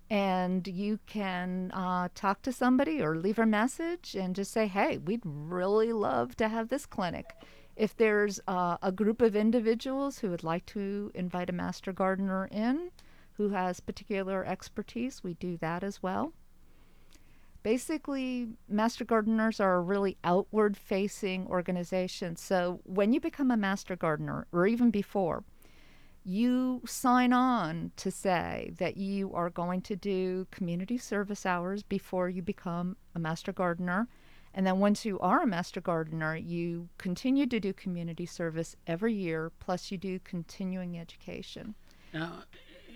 [0.10, 4.98] And you can uh, talk to somebody or leave a message and just say, hey,
[4.98, 7.36] we'd really love to have this clinic.
[7.76, 12.48] If there's uh, a group of individuals who would like to invite a master gardener
[12.52, 12.92] in,
[13.34, 16.34] who has particular expertise, we do that as well.
[17.64, 22.36] Basically, master gardeners are a really outward facing organization.
[22.36, 25.44] So when you become a master gardener, or even before,
[26.24, 32.30] you sign on to say that you are going to do community service hours before
[32.30, 34.08] you become a master gardener.
[34.56, 39.14] And then once you are a master gardener, you continue to do community service every
[39.14, 41.76] year, plus you do continuing education.
[42.14, 42.44] Now,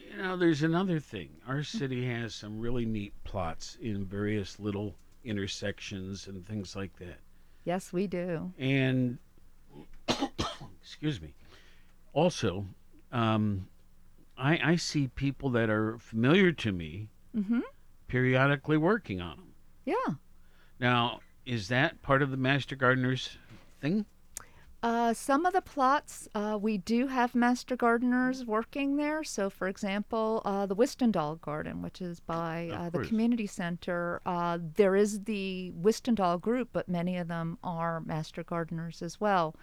[0.09, 1.29] you know, there's another thing.
[1.47, 4.95] Our city has some really neat plots in various little
[5.25, 7.19] intersections and things like that.
[7.65, 8.53] Yes, we do.
[8.57, 9.17] And
[10.81, 11.33] excuse me.
[12.13, 12.65] Also,
[13.11, 13.67] um,
[14.37, 17.59] I I see people that are familiar to me Mm-hmm.
[18.07, 19.53] periodically working on them.
[19.85, 20.13] Yeah.
[20.79, 21.19] Now,
[21.49, 23.37] is that part of the master gardeners
[23.81, 24.05] thing?
[24.81, 29.23] Uh, some of the plots, uh, we do have master gardeners working there.
[29.25, 34.59] So, for example, uh, the Wistendal Garden, which is by uh, the community center, uh,
[34.75, 39.53] there is the Wistendal group, but many of them are master gardeners as well.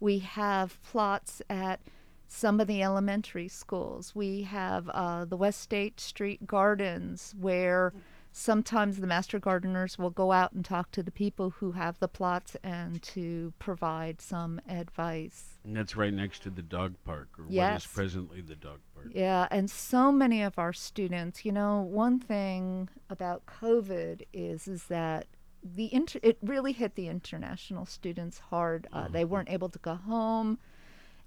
[0.00, 1.80] We have plots at
[2.26, 4.12] some of the elementary schools.
[4.12, 7.92] We have uh, the West State Street Gardens, where
[8.36, 12.08] sometimes the master gardeners will go out and talk to the people who have the
[12.08, 15.60] plots and to provide some advice.
[15.64, 17.86] And that's right next to the dog park, or what Yes.
[17.86, 19.06] is presently the dog park.
[19.14, 24.84] Yeah, and so many of our students, you know, one thing about COVID is is
[24.88, 25.26] that
[25.62, 28.88] the inter- it really hit the international students hard.
[28.92, 30.58] Uh, They weren't able to go home,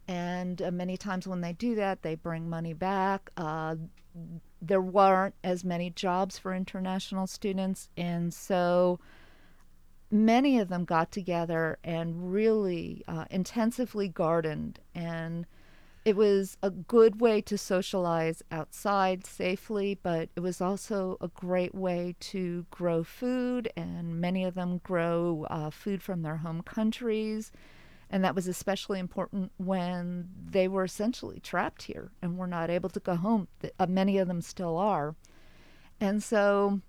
[0.10, 3.32] and uh, many times when they do that, they bring money back.
[3.38, 3.78] Uh,
[4.62, 9.00] there weren't as many jobs for international students, and so
[10.10, 15.46] many of them got together and really uh, intensively gardened and
[16.06, 21.76] it was a good way to socialize outside safely but it was also a great
[21.76, 27.52] way to grow food and many of them grow uh, food from their home countries
[28.10, 32.90] and that was especially important when they were essentially trapped here and were not able
[32.90, 33.48] to go home.
[33.80, 35.16] Uh, many of them still are.
[36.00, 36.82] And so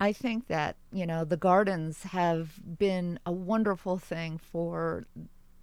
[0.00, 5.04] I think that, you know, the gardens have been a wonderful thing for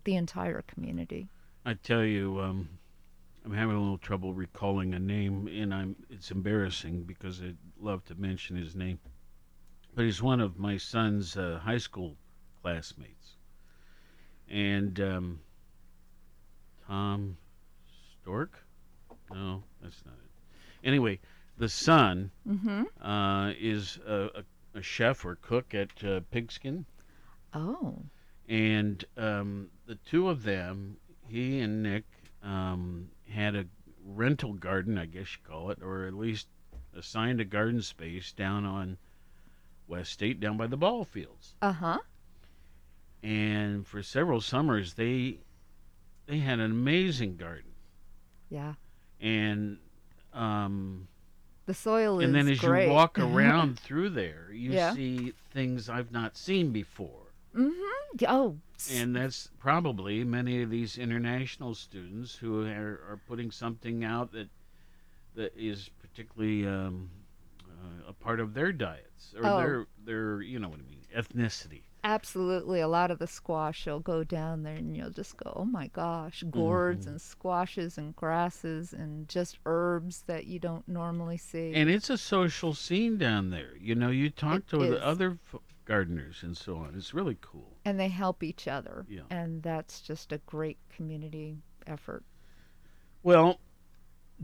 [0.03, 1.27] the entire community.
[1.65, 2.69] I tell you, um,
[3.43, 8.05] I'm having a little trouble recalling a name, and I'm it's embarrassing because I'd love
[8.05, 8.99] to mention his name,
[9.95, 12.15] but he's one of my son's uh, high school
[12.61, 13.37] classmates,
[14.51, 15.39] and um,
[16.87, 17.37] Tom
[18.21, 18.63] Stork.
[19.31, 20.87] No, that's not it.
[20.87, 21.19] Anyway,
[21.57, 22.85] the son Mhm.
[23.01, 24.29] uh, is a,
[24.73, 26.85] a, a chef or cook at uh, Pigskin
[27.53, 28.03] Oh.
[28.47, 32.05] and um, the two of them, he and Nick,
[32.43, 33.65] um, had a
[34.05, 36.47] rental garden, I guess you call it, or at least
[36.95, 38.97] assigned a garden space down on
[39.87, 41.55] West State, down by the ball fields.
[41.61, 41.99] Uh huh.
[43.23, 45.37] And for several summers, they
[46.25, 47.71] they had an amazing garden.
[48.49, 48.73] Yeah.
[49.19, 49.77] And
[50.33, 51.07] um,
[51.65, 52.87] The soil is and then as great.
[52.87, 54.93] you walk around through there, you Yeah.
[54.93, 57.33] see things I've not seen before.
[57.55, 58.25] Mm-hmm.
[58.27, 58.57] Oh.
[58.91, 64.49] And that's probably many of these international students who are, are putting something out that
[65.35, 67.09] that is particularly um,
[67.63, 69.57] uh, a part of their diets or Oh.
[69.57, 71.83] their their you know what I mean ethnicity.
[72.03, 72.79] Absolutely.
[72.79, 75.87] A lot of the squash, you'll go down there and you'll just go, oh my
[75.87, 77.09] gosh, gourds Mhm.
[77.11, 81.73] and squashes and grasses and just herbs that you don't normally see.
[81.75, 83.75] And it's a social scene down there.
[83.79, 84.89] You know, you talk It to is.
[84.91, 86.95] the other f- gardeners and so on.
[86.95, 87.77] It's really cool.
[87.83, 89.05] and they help each other.
[89.09, 89.21] Yeah.
[89.31, 92.23] And that's just a great community effort.
[93.23, 93.59] Well,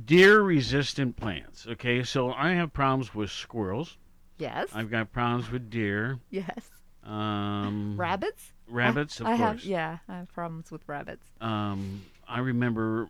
[0.05, 1.65] deer resistant plants.
[1.67, 3.97] Okay, so I have problems with squirrels.
[4.39, 4.69] Yes.
[4.73, 6.19] I've got problems with deer.
[6.29, 6.69] Yes.
[7.07, 8.51] Um, Rabbits?
[8.69, 9.61] Rabbits, I, of I course.
[9.61, 11.25] Have, yeah, I have problems with rabbits.
[11.41, 13.07] Um, I remember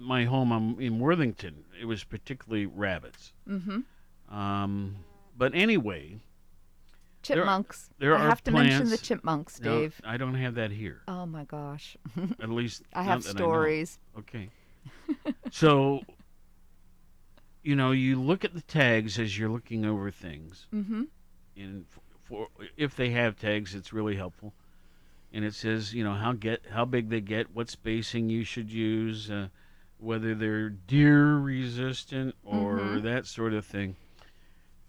[0.00, 1.64] my home um, in Worthington.
[1.80, 3.32] It was particularly rabbits.
[3.48, 4.34] Mm-hmm.
[4.34, 4.96] Um,
[5.36, 6.16] but anyway,
[7.26, 7.90] there are- Chipmunks.
[7.98, 10.00] There I are have to mention the plants- chipmunks, No, Dave.
[10.04, 11.02] I don't have that here.
[11.06, 11.96] Oh my gosh.
[12.40, 13.98] At least I have stories.
[14.18, 14.48] Okay.
[15.50, 16.00] so,
[17.62, 21.02] you know, you look at the tags as you're looking over things, Mm-hmm.
[21.56, 24.52] and f- for if they have tags, it's really helpful.
[25.32, 28.70] And it says, you know, how get how big they get, what spacing you should
[28.70, 29.48] use, uh,
[29.98, 33.02] whether they're deer resistant or Mhm.
[33.02, 33.96] that sort of thing.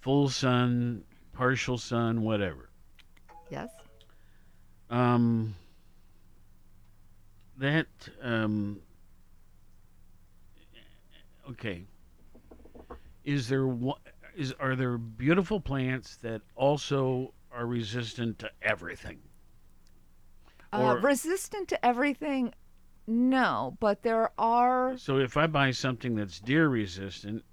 [0.01, 2.69] Full sun, partial sun, whatever.
[3.49, 3.69] Yes.
[4.89, 5.55] Um,
[7.57, 7.87] that
[8.21, 8.81] um,
[11.49, 11.85] okay.
[13.23, 13.97] Is there one?
[14.35, 19.19] Is are there beautiful plants that also are resistant to everything?
[20.73, 22.53] Uh, Or- resistant to everything?
[23.07, 24.97] No, but there are.
[24.97, 27.43] So if I buy something that's deer resistant,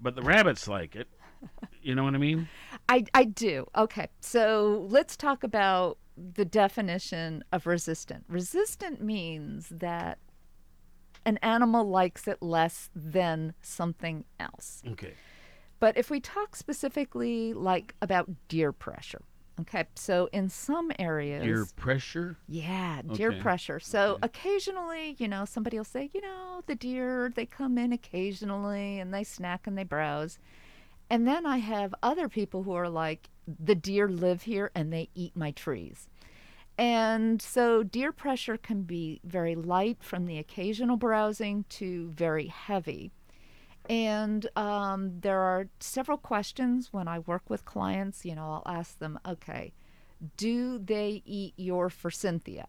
[0.00, 1.08] but the rabbits like it,
[1.82, 2.48] you know what I mean?
[2.88, 3.66] I, I do.
[3.76, 4.08] Okay.
[4.20, 8.24] So let's talk about the definition of resistant.
[8.28, 10.18] Resistant means that
[11.26, 14.82] an animal likes it less than something else.
[14.88, 15.14] Okay.
[15.80, 19.22] But if we talk specifically like about deer pressure,
[19.60, 22.36] okay, so in some areas, Deer pressure.
[22.46, 23.40] yeah, deer Okay.
[23.40, 23.80] pressure.
[23.80, 28.98] So occasionally, you know, somebody will say, you know, the deer, they come in occasionally
[29.00, 30.38] and they snack and they browse.
[31.08, 33.28] And then I have other people who are like,
[33.58, 36.08] the deer live here and they eat my trees.
[36.78, 43.10] And so deer pressure can be very light from the occasional browsing to very heavy.
[43.90, 48.24] And um, there are several questions when I work with clients.
[48.24, 49.72] You know, I'll ask them, okay,
[50.36, 52.68] do they eat your forsythia?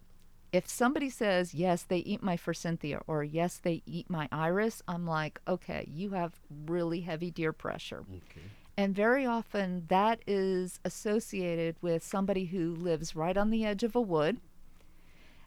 [0.51, 5.05] If somebody says, yes, they eat my forsythia, or yes, they eat my iris, I'm
[5.05, 8.03] like, okay, you have really heavy deer pressure.
[8.75, 13.95] And very often that is associated with somebody who lives right on the edge of
[13.95, 14.41] a wood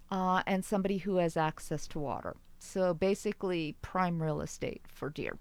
[0.09, 2.37] uh, and somebody who has access to water.
[2.61, 5.37] So basically, prime real estate for deer.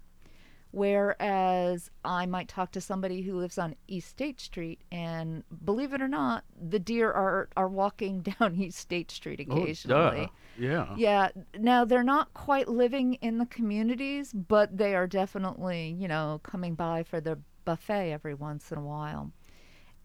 [0.74, 6.02] Whereas I might talk to somebody who lives on East State Street, and believe it
[6.02, 10.02] or not, the deer are, are walking down East State Street occasionally.
[10.02, 10.32] Oh, occasionally.
[10.58, 10.94] Yeah.
[10.96, 11.28] Yeah.
[11.56, 16.74] Now they're not quite living in the communities, but they are definitely, you know, coming
[16.74, 19.30] by for the buffet every once in a while.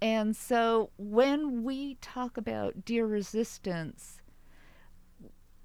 [0.04, 4.19] And so when we talk about deer resistance,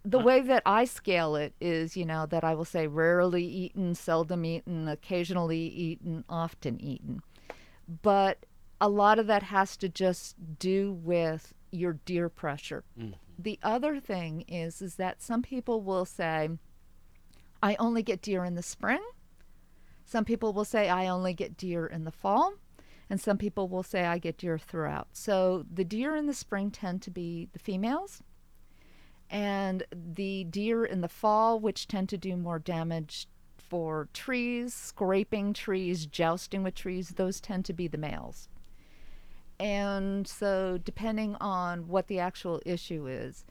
[0.05, 3.95] the way that I scale it is, you know, that I will say rarely eaten,
[3.95, 7.23] seldom eaten, occasionally eaten, often eaten.
[8.03, 8.45] But
[8.81, 12.85] a lot of that has to just do with your deer pressure.
[12.99, 13.15] Mm-hmm.
[13.39, 16.51] The other thing is is that some people will say
[17.63, 19.03] I only get deer in the spring.
[20.05, 22.55] Some people will say I only get deer in the fall,
[23.09, 25.09] and some people will say I get deer throughout.
[25.13, 28.23] So the deer in the spring tend to be the females
[29.35, 33.27] and the deer in the fall, which tend to do more damage
[33.59, 38.49] for trees, scraping trees, jousting with trees, those tend to be the males.
[39.59, 43.45] And so, depending on what the actual issue is,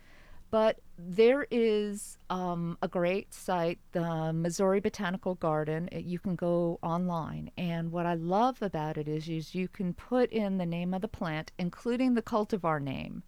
[0.51, 5.89] but there is um, a great site, the Missouri Botanical Garden.
[5.91, 9.93] It- you can go online, and what I love about it is, is you can
[9.93, 13.23] put in the name of the plant, including the cultivar name,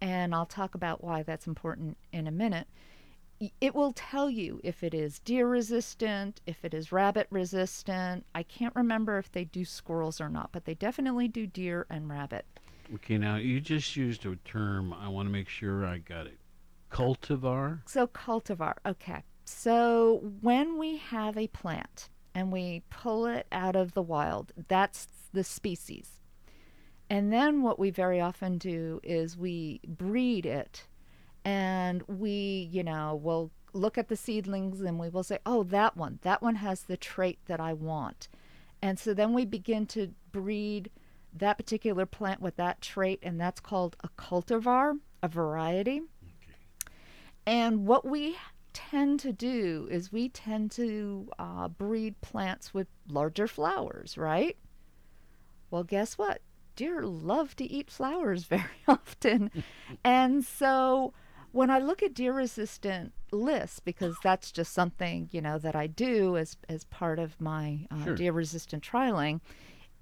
[0.00, 2.66] and I'll talk about why that's important in a minute.
[3.60, 8.26] It will tell you if it is deer resistant, if it is rabbit resistant.
[8.34, 12.08] I can't remember if they do squirrels or not, but they definitely do deer and
[12.08, 12.46] rabbit.
[12.94, 14.92] Okay, now you just used a term.
[14.92, 16.38] I want to make sure I got it.
[16.90, 17.80] Cultivar.
[17.86, 18.74] So, cultivar.
[18.86, 19.22] Okay.
[19.44, 25.06] So, when we have a plant and we pull it out of the wild, that's
[25.32, 26.18] the species.
[27.10, 30.86] And then what we very often do is we breed it
[31.44, 35.96] and we, you know, will look at the seedlings and we will say, oh, that
[35.96, 38.28] one, that one has the trait that I want.
[38.82, 40.90] And so then we begin to breed
[41.34, 46.02] that particular plant with that trait, and that's called a cultivar, a variety.
[47.46, 48.36] And what we
[48.72, 54.56] tend to do is we tend to uh, breed plants with larger flowers, right?
[55.70, 56.40] Well, guess what?
[56.78, 59.50] Deer love to eat flowers very often.
[60.04, 61.12] and so
[61.50, 65.88] when I look at deer resistant lists, because that's just something you know that I
[65.88, 68.14] do as as part of my uh, Sure.
[68.14, 69.40] deer resistant trialing,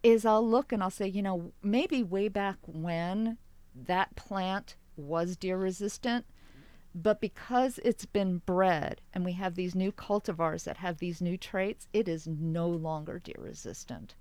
[0.03, 3.39] is I'll look and I'll say, you know, maybe way back when
[3.75, 6.27] that plant was deer resistant,
[6.95, 11.37] but because it's been bred and we have these new cultivars that have these new
[11.39, 14.15] traits, it is no longer deer resistant.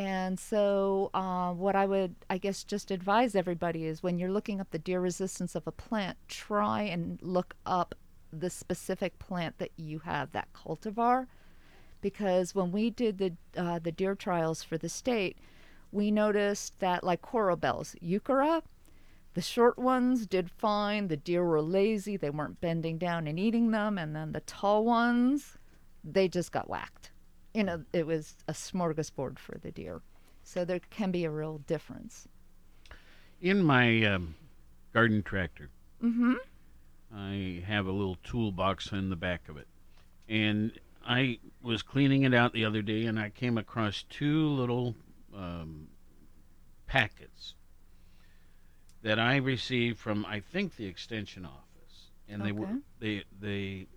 [0.00, 4.58] And so, uh, what I would, I guess, just advise everybody is when you're looking
[4.58, 7.94] up the deer resistance of a plant, try and look up
[8.32, 11.26] the specific plant that you have, that cultivar.
[12.00, 15.36] Because when we did the uh, the deer trials for the state,
[15.92, 18.62] we noticed that like coral bells, heuchera,
[19.34, 21.08] the short ones did fine.
[21.08, 23.98] The deer were lazy; they weren't bending down and eating them.
[23.98, 25.58] And then the tall ones,
[26.02, 27.10] they just got whacked.
[27.54, 30.00] You know, it was a smorgasbord for the deer.
[30.42, 32.26] So there can be a real difference.
[33.40, 34.34] In my um,
[34.92, 35.70] garden tractor,
[36.02, 36.34] Mm-hmm.
[37.14, 39.66] I have a little toolbox in the back of it.
[40.28, 40.72] And
[41.06, 44.94] I was cleaning it out the other day and I came across two little
[45.36, 45.88] um,
[46.86, 47.54] packets
[49.02, 52.10] that I received from, I think, the extension office.
[52.28, 52.68] And they were
[53.00, 53.88] they they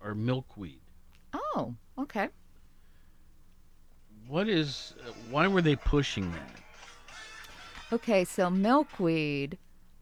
[0.00, 0.80] are milkweed.
[1.34, 2.28] Oh, okay.
[4.44, 6.50] What is uh, why were they pushing that?
[7.90, 9.56] Okay, so milkweed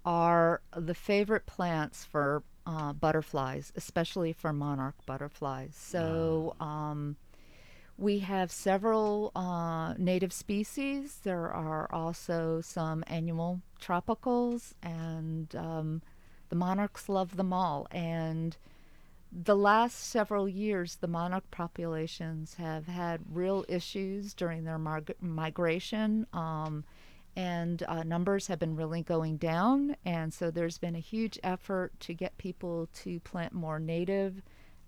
[0.04, 5.76] are the favorite plants for uh, butterflies, especially for monarch butterflies.
[5.76, 7.14] So um,
[7.96, 11.20] we have several uh, native species.
[11.22, 16.02] There are also some annual tropicals, and um,
[16.48, 17.86] the monarchs love them all.
[17.92, 18.56] And
[19.34, 26.26] the last several years, the monarch populations have had real issues during their mig- migration,
[26.34, 26.84] um,
[27.34, 29.96] and uh, numbers have been really going down.
[30.04, 34.42] And so there's been a huge effort to get people to plant more native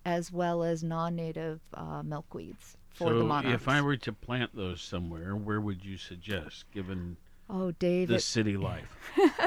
[0.05, 3.62] as well as non native uh, milkweeds for so the monarchs.
[3.62, 7.16] if I were to plant those somewhere, where would you suggest, given
[7.49, 8.95] Oh, Dave, the it- city life?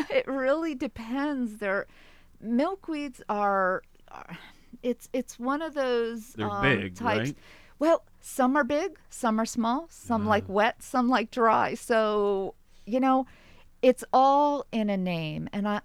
[0.09, 1.57] it really depends.
[1.57, 1.85] They're
[2.43, 4.37] milkweeds are, are
[4.87, 7.29] it's it's one of those They're um, big, types.
[7.29, 7.37] right?
[7.79, 11.75] Well, some are big, some are small, some like wet, some like dry.
[11.75, 13.27] So you know,
[13.81, 15.49] it's all in a name.
[15.53, 15.81] And I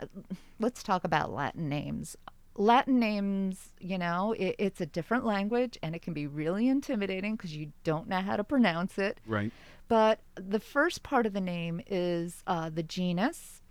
[0.58, 2.16] let's talk about Latin names.
[2.54, 7.34] Latin names, you know, it, it's a different language and it can be really intimidating
[7.34, 9.18] because you don't know how to pronounce it.
[9.26, 9.50] Right.
[9.88, 13.62] But the first part of the name is uh, the genus,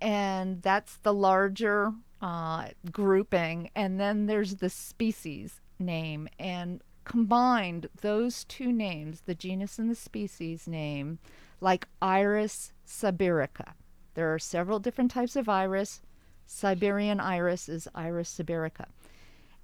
[0.00, 3.70] and that's the larger uh, grouping.
[3.74, 6.28] And then there's the species name.
[6.38, 11.18] And combined, those two names, the genus and the species name,
[11.60, 13.72] like Iris sibirica.
[14.14, 16.00] There are several different types of iris.
[16.46, 18.86] Siberian iris is Iris sibirica.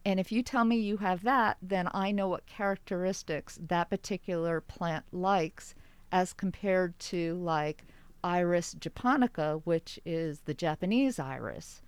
[0.05, 4.61] And if you tell me you have that, then I know what characteristics that particular
[4.61, 5.75] plant likes
[6.11, 7.85] as compared to like
[8.25, 11.83] Iris japonica, which is the Japanese iris.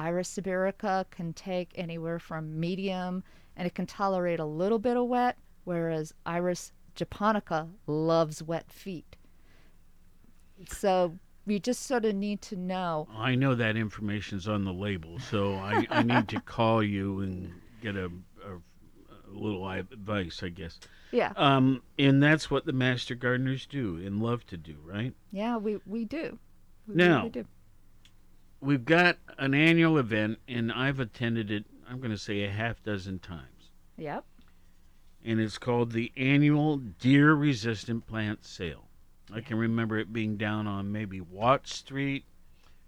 [0.00, 3.22] Iris sibirica can take anywhere from medium
[3.54, 9.16] and it can tolerate a little bit of wet, whereas Iris japonica loves wet feet.
[10.68, 14.72] So you just sort of need to know I know that information is on the
[14.72, 20.42] label, so I, I need to call you and get a, a, a little advice,
[20.42, 20.80] I guess.
[21.12, 21.34] Yeah.
[21.36, 25.12] Um, and that's what the master gardeners do and love to do, right?
[25.30, 26.38] Yeah, we, we do.
[26.86, 27.44] We Now, really do.
[28.60, 31.64] We've got an annual event, and I've attended it.
[31.88, 34.24] I'm going to say a half dozen times, Yep.
[35.24, 38.84] and it's called the annual Deer Resistant Plant Sale.
[39.32, 42.24] I can remember it being down on maybe Watt Street.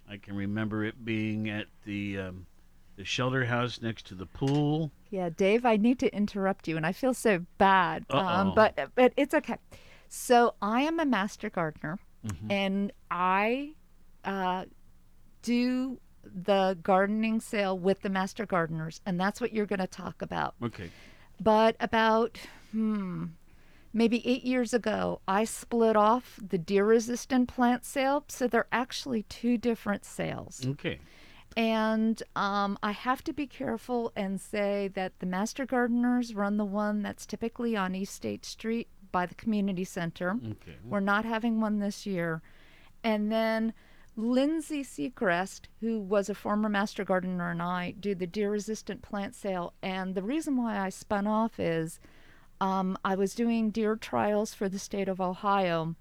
[0.08, 2.46] I can remember it being at the um,
[2.96, 4.90] the shelter house next to the pool.
[5.10, 8.04] Yeah, Dave, I need to interrupt you, and I feel so bad.
[8.10, 9.56] Um, but but it's okay.
[10.08, 12.50] So I am a master gardener, Mhm.
[12.50, 13.72] and I
[14.24, 14.66] uh,
[15.42, 20.22] do the gardening sale with the master gardeners, and that's what you're going to talk
[20.22, 20.54] about.
[20.62, 20.90] Okay.
[21.40, 22.38] But about
[22.70, 23.26] hmm,
[23.92, 29.24] maybe eight years ago, I split off the deer resistant plant sale, so they're actually
[29.24, 30.62] two different sales.
[30.66, 31.00] Okay.
[31.56, 36.64] And um, I have to be careful and say that the Master Gardeners run the
[36.64, 40.30] one that's typically on East State Street by the community center.
[40.30, 40.76] Okay.
[40.82, 42.40] We're not having one this year.
[43.04, 43.74] And then
[44.16, 49.34] Lindsay Seacrest, who was a former Master Gardener, and I do the deer resistant plant
[49.34, 49.72] sale.
[49.82, 51.98] And the reason why I spun off is
[52.60, 55.96] um, I was doing deer trials for the state of Ohio.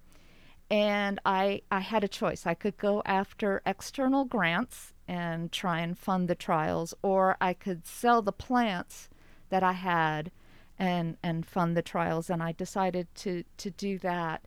[0.70, 2.46] and I I had a choice.
[2.46, 7.86] I could go after external grants and try and fund the trials, or I could
[7.86, 9.08] sell the plants
[9.50, 10.32] that I had
[10.78, 12.30] and and fund the trials.
[12.30, 14.46] And I decided to to do that.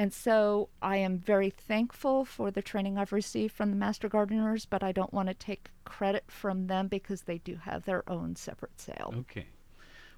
[0.00, 4.64] And so I am very thankful for the training I've received from the Master Gardeners,
[4.64, 8.34] but I don't want to take credit from them because they do have their own
[8.34, 9.12] separate sale.
[9.18, 9.44] Okay.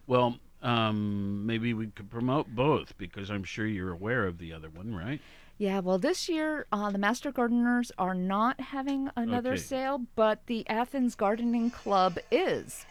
[0.07, 4.71] Well, um, maybe we could promote both because I'm sure you're aware of the other
[4.71, 5.21] one, right?
[5.59, 9.63] Yeah, well, this year uh, the Master Gardeners are not having another Okay.
[9.63, 12.87] sale, but the Athens Gardening Club is.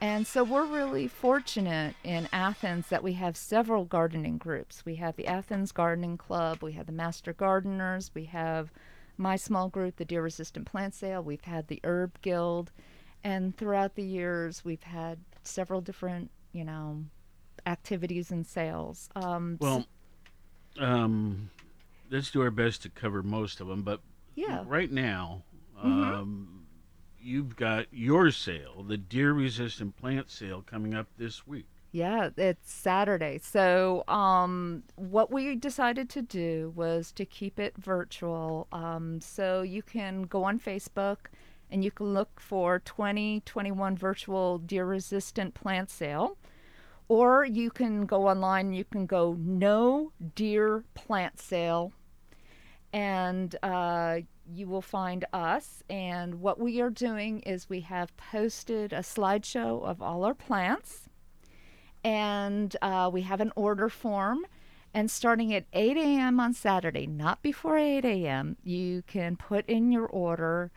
[0.00, 4.84] And so we're really fortunate in Athens that we have several gardening groups.
[4.86, 8.72] We have the Athens Gardening Club, we have the Master Gardeners, we have
[9.18, 12.72] my small group, the Deer Resistant Plant Sale, we've had the Herb Guild,
[13.22, 17.04] and throughout the years we've had several different, you know,
[17.66, 19.10] activities and sales.
[19.14, 19.84] Um, Well,
[20.78, 21.50] um,
[22.10, 24.00] let's do our best to cover most of them, but
[24.34, 24.64] Yeah.
[24.66, 25.42] right now,
[25.76, 26.14] Mhm.
[26.14, 26.59] um,
[27.22, 31.66] you've got your sale, the deer resistant plant sale, coming up this week.
[31.92, 33.38] Yeah, it's Saturday.
[33.42, 38.68] So, um, what we decided to do was to keep it virtual.
[38.70, 41.16] Um, so you can go on Facebook
[41.68, 46.36] and you can look for 2021 virtual deer resistant plant sale.
[47.08, 51.92] Or you can go online you can go no deer plant sale
[52.92, 54.20] and uh,
[54.52, 55.82] you will find us.
[55.88, 61.08] And what we are doing is we have posted a slideshow of all our plants,
[62.02, 64.46] and uh, we have an order form.
[64.92, 66.40] And starting at 8 a.m.
[66.40, 70.72] on Saturday, not before 8 a.m., you can put in your order.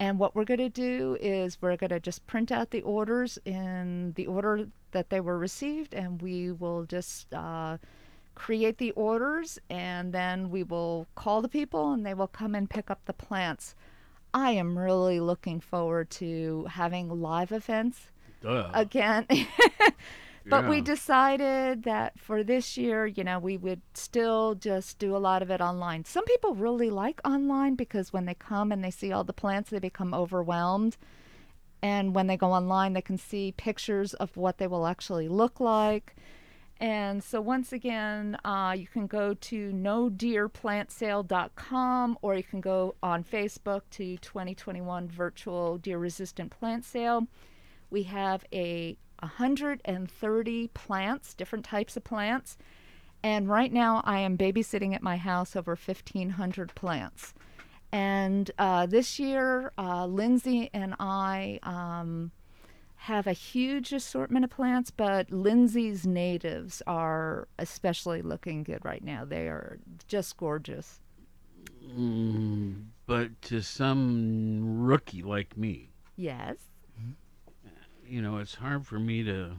[0.00, 3.38] And what we're going to do is we're going to just print out the orders
[3.44, 7.76] in the order that they were received, and we will just uh,
[8.38, 12.70] create the orders, and then we will call the people, and they will come and
[12.70, 13.74] pick up the plants.
[14.32, 18.10] I am really looking forward to having live events
[18.40, 18.70] Duh.
[18.72, 19.26] again.
[20.48, 25.18] But we decided that for this year, you know, we would still just do a
[25.18, 26.04] lot of it online.
[26.04, 29.70] Some people really like online because when they come and they see all the plants,
[29.70, 30.96] they become overwhelmed.
[31.82, 35.60] And when they go online, they can see pictures of what they will actually look
[35.60, 36.16] like.
[36.80, 43.24] And so, once again, uh, you can go to nodeerplantsale.com or you can go on
[43.24, 47.26] Facebook to 2021 Virtual Deer Resistant Plant Sale.
[47.90, 52.56] We have a 130 plants, different types of plants.
[53.24, 57.34] And right now, I am babysitting at my house over 1,500 plants.
[57.90, 62.30] And uh, this year, uh, Lindsay and I um,
[63.02, 69.24] have a huge assortment of plants, but Lindsay's natives are especially looking good right now.
[69.24, 69.78] They are
[70.08, 71.00] just gorgeous.
[71.86, 76.56] Mm, but to some rookie like me, Yes.
[78.06, 79.52] you know, it's hard for me to,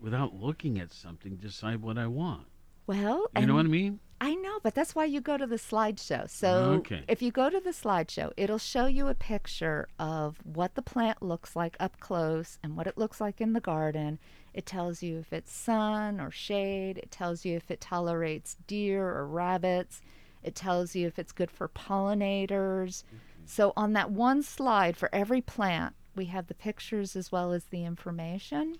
[0.00, 2.46] without looking at something, decide what I want.
[2.86, 4.00] Well, You know what I mean?
[4.24, 6.30] I know, but that's why you go to the slideshow.
[6.30, 7.02] So Okay.
[7.08, 11.22] if you go to the slideshow, it'll show you a picture of what the plant
[11.22, 14.20] looks like up close and what it looks like in the garden.
[14.54, 16.98] It tells you if it's sun or shade.
[16.98, 20.00] It tells you if it tolerates deer or rabbits.
[20.44, 23.02] It tells you if it's good for pollinators.
[23.44, 27.64] So on that one slide for every plant, we have the pictures as well as
[27.64, 28.76] the information.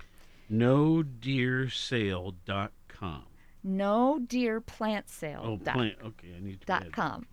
[0.49, 3.24] NoDeerSale.com.
[3.64, 5.40] No deer plant sale.
[5.44, 5.96] Oh, dot- plant.
[6.04, 7.26] Okay, I need to dot com.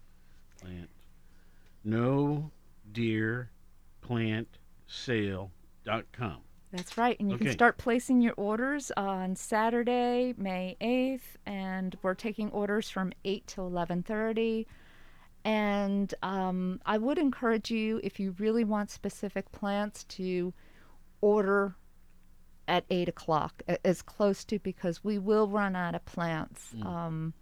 [0.62, 0.90] Plant.
[1.84, 2.52] No
[2.92, 3.50] deer
[4.02, 4.48] plant
[4.88, 6.38] sale.com.
[6.72, 7.20] That's right.
[7.20, 7.46] And you Okay.
[7.46, 13.48] can start placing your orders on Saturday, May 8th, and we're taking orders from 8
[13.48, 14.68] to 11:30.
[15.46, 20.54] And um, I would encourage you, if you really want specific plants, to
[21.22, 21.76] order
[22.70, 26.70] at 8 o'clock, as close to, because we will run out of plants.
[26.76, 26.86] Mm.
[26.86, 27.34] Um,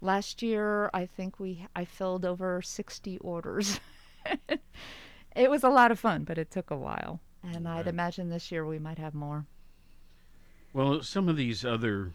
[0.00, 3.80] last year, I think we I filled over 60 orders.
[5.36, 7.20] it was a lot of fun, but it took a while.
[7.42, 9.46] And I'd imagine this year we might have more.
[10.72, 12.12] Well, some of these other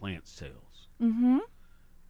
[0.00, 1.38] plant sales Mm-hmm.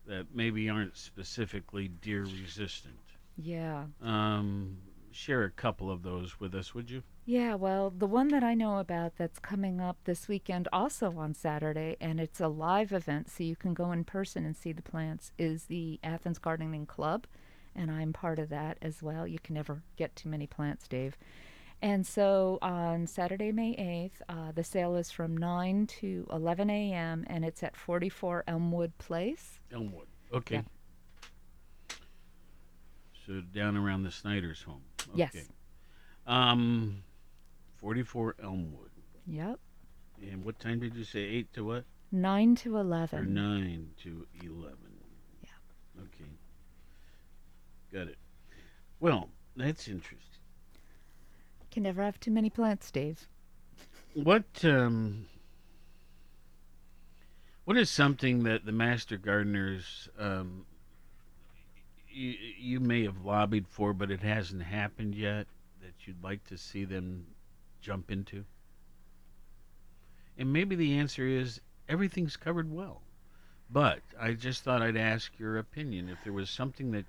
[0.06, 2.98] that maybe aren't specifically deer resistant.
[3.36, 3.84] Yeah.
[4.02, 4.76] Um,
[5.14, 7.02] share a couple of those with us, would you?
[7.24, 11.34] Yeah, well, the one that I know about that's coming up this weekend, also on
[11.34, 14.82] Saturday, and it's a live event, so you can go in person and see the
[14.82, 17.26] plants, is the Athens Gardening Club,
[17.74, 19.26] and I'm part of that as well.
[19.26, 21.16] You can never get too many plants, Dave.
[21.82, 27.24] And so on Saturday, May 8th, uh, the sale is from 9 to 11 a.m.
[27.26, 29.60] and it's at 44 Elmwood Place.
[29.70, 30.06] Elmwood.
[30.32, 30.56] Okay.
[30.56, 30.62] Yeah.
[33.26, 34.82] So down around the Snyder's home.
[35.14, 35.34] Yes.
[35.34, 35.46] Okay.
[36.26, 37.02] Um,
[37.76, 38.90] 44 Elmwood.
[39.26, 39.58] Yep.
[40.22, 41.20] And what time did you say?
[41.20, 41.84] 8 to what?
[42.12, 43.34] 9 to Or 11.
[43.34, 44.76] 9 to 11.
[45.42, 45.48] Yeah.
[46.02, 46.30] Okay.
[47.92, 48.18] Got it.
[49.00, 50.20] Well, that's interesting.
[51.70, 53.26] Can never have too many plants, Dave.
[54.14, 55.26] What um
[57.64, 60.66] what is something that the master gardeners um
[62.14, 65.48] you, you may have lobbied for but it hasn't happened yet
[65.80, 67.26] that you'd like to see them
[67.80, 68.46] jump into?
[70.36, 73.02] And maybe the answer is everything's covered well.
[73.70, 77.06] But I just thought I'd ask your opinion if there was something that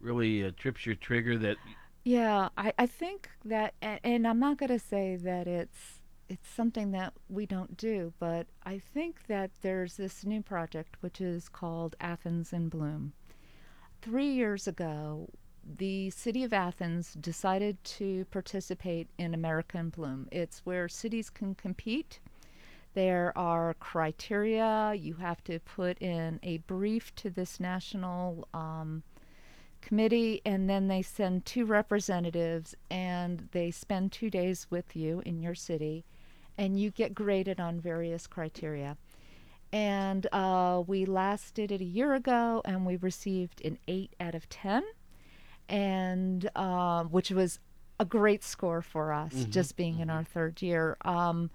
[0.00, 1.58] really uh, trips your trigger that
[2.04, 5.96] Yeah, I, I think that, a- and I'm not going to say that it's
[6.28, 11.20] it's something that we don't do, but I think that there's this new project which
[11.20, 13.14] is called Athens in Bloom.
[14.02, 15.28] Three years ago,
[15.62, 20.26] the city of Athens decided to participate in America in Bloom.
[20.32, 22.18] It's where cities can compete.
[22.94, 24.94] There are criteria.
[24.94, 29.02] You have to put in a brief to this national um,
[29.82, 35.42] committee, and then they send two representatives, and they spend two days with you in
[35.42, 36.06] your city,
[36.56, 38.96] and you get graded on various criteria.
[39.72, 44.34] And uh, we last did it a year ago, and we received an eight out
[44.34, 44.82] of ten,
[45.68, 47.60] and uh, which was
[47.98, 50.96] a great score for us, Mhm, just being in our third year.
[51.04, 51.50] Um,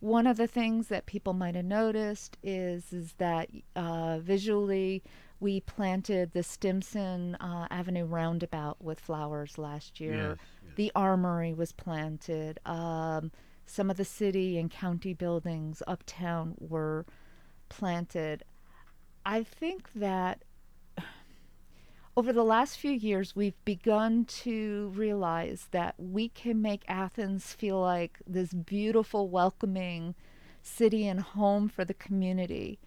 [0.00, 5.02] one of the things that people might have noticed is is that uh, visually
[5.40, 10.36] we planted the Stimson uh, Avenue roundabout with flowers last year.
[10.64, 12.58] Yes, The armory was planted.
[12.66, 13.32] Um,
[13.64, 17.04] some of the city and county buildings uptown were
[17.68, 18.44] planted.
[19.24, 20.42] I think that
[22.16, 27.78] over the last few years, we've begun to realize that we can make Athens feel
[27.80, 30.14] like this beautiful, welcoming
[30.62, 32.78] city and home for the community.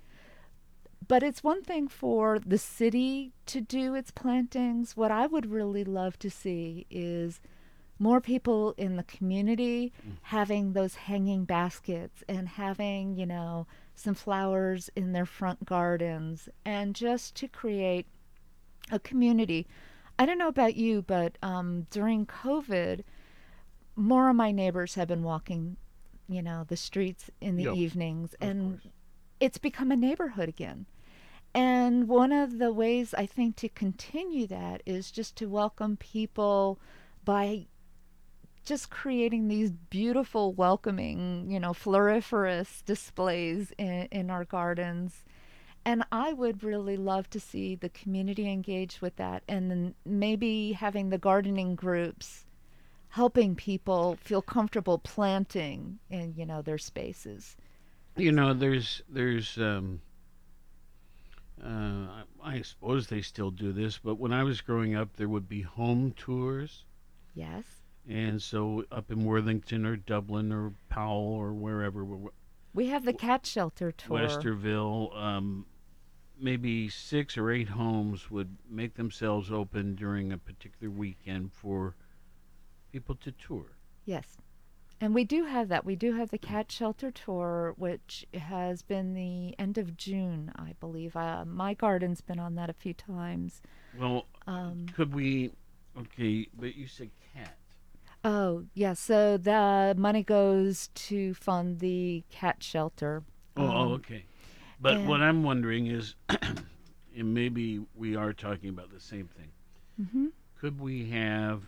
[1.07, 4.97] But it's one thing for the city to do its plantings.
[4.97, 7.39] What I would really love to see is
[7.99, 10.13] more people in the community mm.
[10.23, 13.67] having those hanging baskets and having, you know,
[13.99, 18.07] some flowers in their front gardens and just to create
[18.91, 19.67] a community.
[20.17, 23.03] I don't know about you, but um, during COVID,
[23.95, 25.77] more of my neighbors have been walking,
[26.27, 28.81] you know, the streets in the Yep, evenings, and
[29.39, 30.85] it's become a neighborhood again.
[31.53, 36.79] And one of the ways I think to continue that is just to welcome people
[37.25, 37.67] by
[38.69, 45.25] just creating these beautiful, welcoming, you know, floriferous displays in, in our gardens.
[45.83, 50.73] And I would really love to see the community engage with that and then maybe
[50.73, 52.45] having the gardening groups
[53.13, 57.57] helping people feel comfortable planting in, you know, their spaces.
[58.17, 59.99] You know, there's there's um,
[61.65, 65.49] uh, I suppose they still do this, but when I was growing up, there would
[65.49, 66.83] be home tours,
[67.33, 67.78] Yes.
[68.09, 72.03] And so up in Worthington or Dublin or Powell or wherever,
[72.73, 74.17] We have the cat shelter tour.
[74.19, 75.65] Westerville, um,
[76.39, 81.95] maybe six or eight homes would make themselves open during a particular weekend for
[82.91, 83.65] people to tour.
[84.05, 84.37] Yes.
[85.01, 85.85] And we do have that.
[85.85, 90.73] We do have the cat shelter tour, which has been the end of June, I
[90.79, 91.15] believe.
[91.15, 93.61] Uh, my garden's been on that a few times.
[93.97, 95.51] Well, Um, could we?
[95.97, 97.55] Okay, but you said cat.
[98.23, 98.93] Oh, yeah.
[98.93, 103.23] So the money goes to fund the cat shelter.
[103.55, 104.25] Oh, oh, Um, okay.
[104.81, 109.51] But and- what I'm wondering is, and maybe we are talking about the same thing.
[110.01, 110.31] Mhm.
[110.57, 111.63] Could we have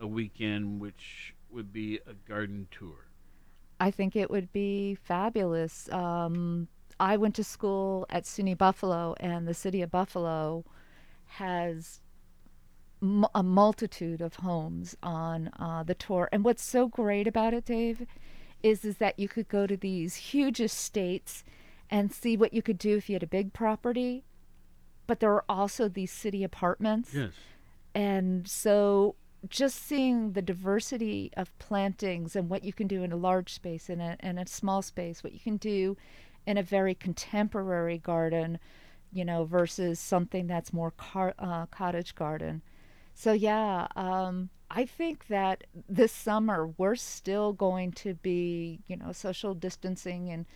[0.00, 3.06] a weekend which would be a garden tour?
[3.78, 5.90] I think it would be fabulous.
[5.92, 6.68] Um,
[7.00, 10.64] I went to school at SUNY Buffalo, and the city of Buffalo
[11.26, 12.00] has
[13.02, 16.28] m- a multitude of homes on uh, the tour.
[16.32, 18.06] And what's so great about it, Dave,
[18.62, 21.44] is is that you could go to these huge estates
[21.90, 24.24] and see what you could do if you had a big property.
[25.06, 27.12] But there are also these city apartments.
[27.12, 27.32] Yes.
[27.94, 29.16] And so
[29.48, 33.88] just seeing the diversity of plantings and what you can do in a large space
[33.88, 35.96] and a, and a small space, what you can do
[36.46, 38.58] in a very contemporary garden,
[39.12, 42.62] you know, versus something that's more car, uh, cottage garden.
[43.14, 49.12] So yeah, um, I think that this summer we're still going to be, you know,
[49.12, 50.46] social distancing and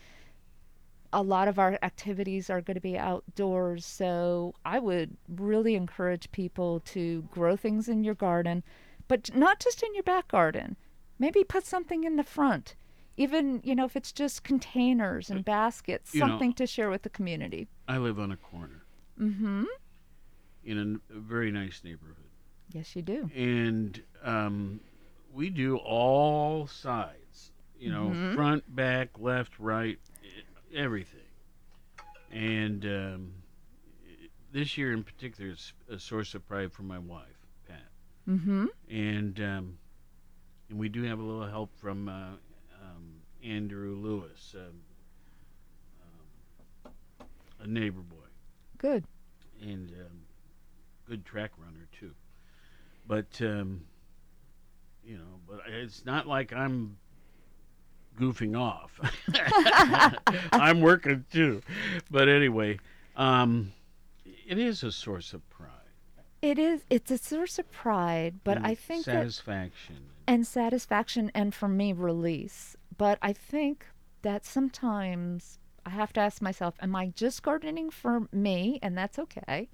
[1.12, 3.84] a lot of our activities are going to be outdoors.
[3.86, 8.62] So I would really encourage people to grow things in your garden,
[9.08, 10.76] but not just in your back garden.
[11.18, 12.74] Maybe put something in the front.
[13.16, 17.02] Even, you know, if it's just containers and baskets, You know- something to share with
[17.02, 17.68] the community.
[17.88, 18.82] I live on a corner
[19.18, 19.64] Mm-hmm.
[20.64, 22.25] in a very nice neighborhood.
[22.72, 23.30] Yes, you do.
[23.34, 24.80] and um,
[25.32, 27.52] we do all sides.
[27.78, 28.34] You know, Mhm.
[28.34, 29.98] front, back, left, right,
[30.74, 31.20] everything.
[32.30, 33.32] And um,
[34.52, 37.36] this year in particular is a source of pride for my wife,
[37.68, 37.88] Pat.
[38.26, 38.66] Mm-hmm.
[38.90, 39.78] And um,
[40.70, 42.30] and we do have a little help from uh,
[42.82, 44.80] um, Andrew Lewis, um,
[46.86, 46.92] um,
[47.60, 48.16] a neighbor boy
[48.78, 49.04] Good.
[49.62, 50.20] and um,
[51.06, 52.12] good track runner too.
[53.06, 53.82] But um,
[55.04, 56.96] you know, but it's not like I'm
[58.18, 58.98] goofing off.
[60.52, 61.62] I'm working too.
[62.10, 62.78] But anyway,
[63.16, 63.72] um,
[64.24, 65.70] it is a source of pride.
[66.42, 66.82] It is.
[66.90, 69.96] It's a source of pride, but and I think that satisfaction.
[70.26, 73.86] and satisfaction and for me release but i think
[74.22, 79.18] that sometimes i have to ask myself am i just gardening for me and that's
[79.18, 79.68] okay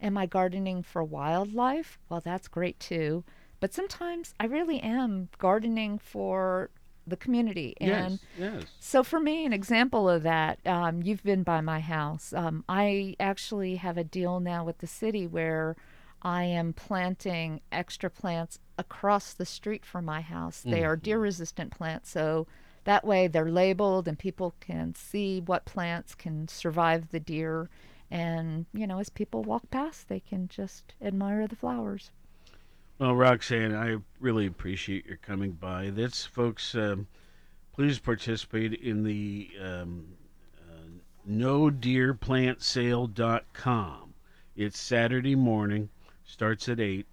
[0.00, 3.24] am i gardening for wildlife well that's great too
[3.60, 6.70] but sometimes i really am gardening for
[7.08, 8.64] the community and yes, yes.
[8.78, 12.32] so for me, an example of that, um, you've been by my house.
[12.32, 15.76] Um, I actually have a deal now with the city where
[16.22, 20.62] I am planting extra plants across the street from my house.
[20.62, 22.46] They are deer resistant plants, so
[22.84, 27.68] that way they're labeled and people can see what plants can survive the deer.
[28.10, 32.10] And you know, as people walk past, they can just admire the flowers.
[32.98, 35.90] Well, Roxanne, I really appreciate your coming by.
[35.90, 37.06] This, folks, um,
[37.72, 40.06] please participate in the um,
[40.68, 44.14] uh, nodeerplantsale.com.
[44.56, 45.88] It's Saturday morning,
[46.24, 47.06] starts at 8.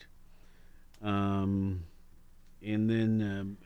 [1.04, 1.84] Um,
[2.64, 3.58] and then um,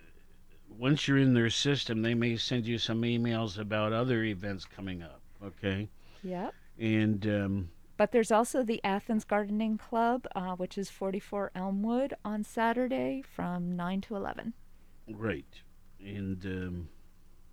[0.77, 5.01] once you're in their system, they may send you some emails about other events coming
[5.01, 5.88] up, okay?
[6.21, 6.53] Yep.
[6.80, 12.43] And um, But there's also the Athens Gardening Club, uh, which is 44 Elmwood on
[12.43, 14.53] Saturday from 9 to 11.
[15.11, 15.61] Great.
[15.99, 16.89] And um,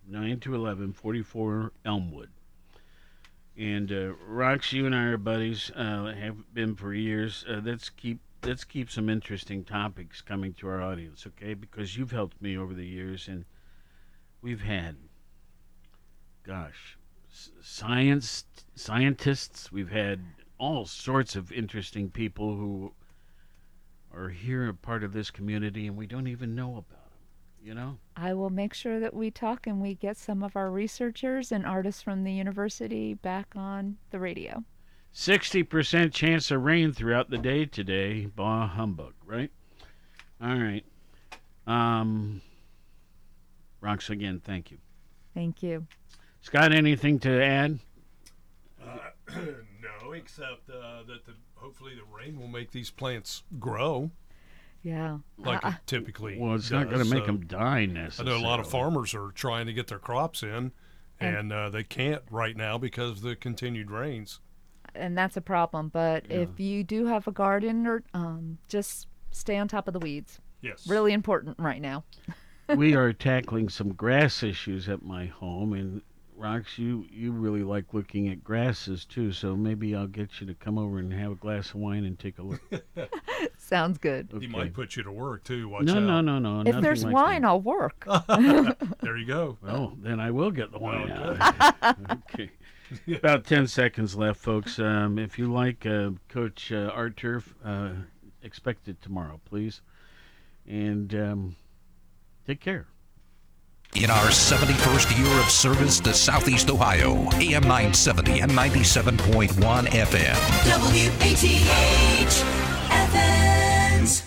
[0.07, 2.29] 9 to 11, 44 Elmwood.
[3.57, 7.43] And uh, Rox, you and I are buddies, uh, have been for years.
[7.49, 11.55] Uh, let's keep let's keep some interesting topics coming to our audience, okay?
[11.55, 13.45] Because you've helped me over the years, and
[14.41, 14.95] we've had,
[16.43, 16.97] gosh,
[17.61, 19.71] science scientists.
[19.71, 20.21] We've had
[20.57, 22.93] all sorts of interesting people who
[24.13, 26.97] are here, a part of this community, and we don't even know about them.
[27.61, 27.97] You know.
[28.15, 31.65] I will make sure that we talk and we get some of our researchers and
[31.65, 34.63] artists from the university back on the radio.
[35.13, 38.27] 60% chance of rain throughout the day today.
[38.27, 39.51] Bah humbug, right?
[40.41, 40.85] All right.
[41.65, 42.41] Um,
[43.81, 44.77] Rox, again, thank you.
[45.33, 45.87] Thank you.
[46.47, 47.77] Scott, anything to add?
[48.81, 48.99] Uh,
[49.35, 54.09] no, except uh, that the, hopefully the rain will make these plants grow
[54.81, 55.17] Yeah.
[55.37, 56.37] like Uh, it typically.
[56.39, 57.99] Well, it's not going to does, make so- them die necessarily.
[57.99, 58.41] I necessarily.
[58.41, 60.71] know a lot of farmers are trying to get their crops in,
[61.19, 64.39] And- and uh, they can't right now because of the continued rains.
[64.95, 65.89] and that's a problem.
[65.89, 69.99] But if you do have a garden, or um, just stay on top of the
[69.99, 70.39] weeds.
[70.61, 70.87] Yes.
[70.87, 72.05] Really important right now.
[72.75, 76.01] we are tackling some grass issues at my home, and
[76.37, 79.31] Rox, you you really like looking at grasses too.
[79.31, 82.17] So maybe I'll get you to come over and have a glass of wine and
[82.17, 82.61] take a look.
[83.57, 84.29] Sounds good.
[84.39, 85.69] He might put you to work too.
[85.69, 85.99] Watch no, out.
[85.99, 86.59] no, no, no.
[86.61, 87.47] If nothing there's like wine, that.
[87.47, 88.05] I'll work.
[89.01, 89.57] there you go.
[89.61, 92.19] Well, then I will get the wine Well, out.
[92.31, 92.51] okay.
[93.13, 94.79] About 10 seconds left, folks.
[94.79, 97.89] Um, if you like uh, Coach uh, Art Turf, uh,
[98.41, 99.81] expect it tomorrow, please.
[100.65, 101.55] And um,
[102.45, 102.87] take care.
[103.95, 110.35] In our 71st year of service to Southeast Ohio, AM 970 and 97.1 FM.
[110.67, 112.43] WATH
[112.91, 114.23] Athens.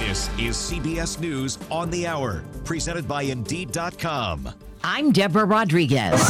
[0.00, 4.48] This is CBS News on the Hour, presented by Indeed.com.
[4.82, 6.20] I'm Deborah Rodriguez.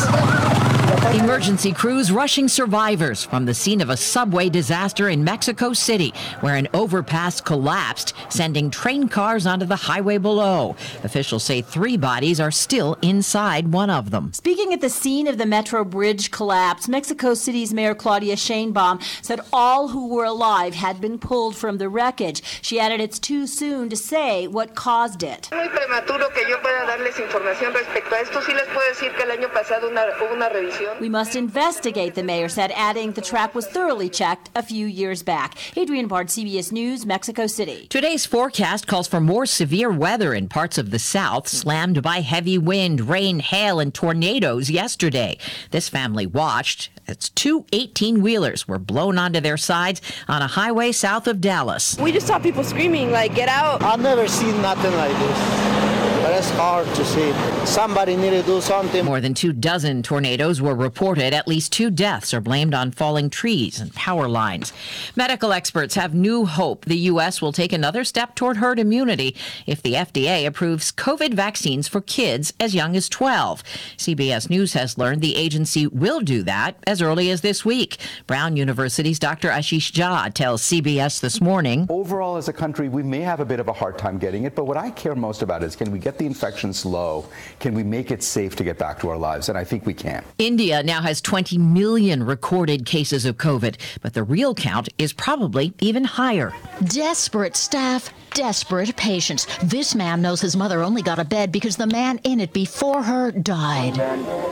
[0.89, 6.55] Emergency crews rushing survivors from the scene of a subway disaster in Mexico City, where
[6.55, 10.77] an overpass collapsed, sending train cars onto the highway below.
[11.05, 14.33] Officials say three bodies are still inside one of them.
[14.33, 19.41] Speaking at the scene of the Metro Bridge collapse, Mexico City's Mayor Claudia Sheinbaum said
[19.53, 22.43] all who were alive had been pulled from the wreckage.
[22.63, 25.51] She added it's too soon to say what caused it.
[25.53, 28.41] Muy prematuro que yo pueda darles información respecto a esto.
[28.41, 30.78] Sí les puedo decir que el año pasado una, una revisión.
[31.01, 35.23] We must investigate, the mayor said, adding the track was thoroughly checked a few years
[35.23, 35.57] back.
[35.77, 37.87] Adrian Bard, CBS News, Mexico City.
[37.89, 42.59] Today's forecast calls for more severe weather in parts of the south, slammed by heavy
[42.59, 45.39] wind, rain, hail, and tornadoes yesterday.
[45.71, 50.93] This family watched as two 18 wheelers were blown onto their sides on a highway
[50.93, 51.97] south of Dallas.
[51.99, 53.83] We just saw people screaming, like, get out.
[53.83, 55.98] I've never seen nothing like this.
[56.29, 57.33] But it's hard to see.
[57.65, 59.03] Somebody need to do something.
[59.03, 61.33] More than two dozen tornadoes were reported.
[61.33, 64.75] At least two deaths are blamed on falling trees and power lines.
[65.17, 67.41] Medical experts have new hope the U.S.
[67.41, 72.53] will take another step toward herd immunity if the FDA approves COVID vaccines for kids
[72.61, 73.65] as young as 12.
[73.97, 77.97] CBS News has learned the agency will do that as early as this week.
[78.27, 79.49] Brown University's Dr.
[79.49, 81.87] Ashish Jha tells CBS this morning.
[81.89, 84.55] Overall, as a country, we may have a bit of a hard time getting it,
[84.55, 87.27] but what I care most about is can we get the infections low?
[87.61, 89.49] Can we make it safe to get back to our lives?
[89.49, 90.25] And I think we can.
[90.39, 95.75] India now has 20 million recorded cases of COVID, but the real count is probably
[95.81, 96.53] even higher.
[96.85, 99.49] Desperate staff, desperate patients.
[99.65, 103.03] This man knows his mother only got a bed because the man in it before
[103.03, 103.97] her died.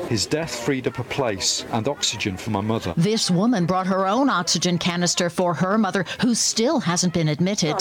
[0.09, 2.93] His death freed up a place and oxygen for my mother.
[2.97, 7.78] This woman brought her own oxygen canister for her mother, who still hasn't been admitted.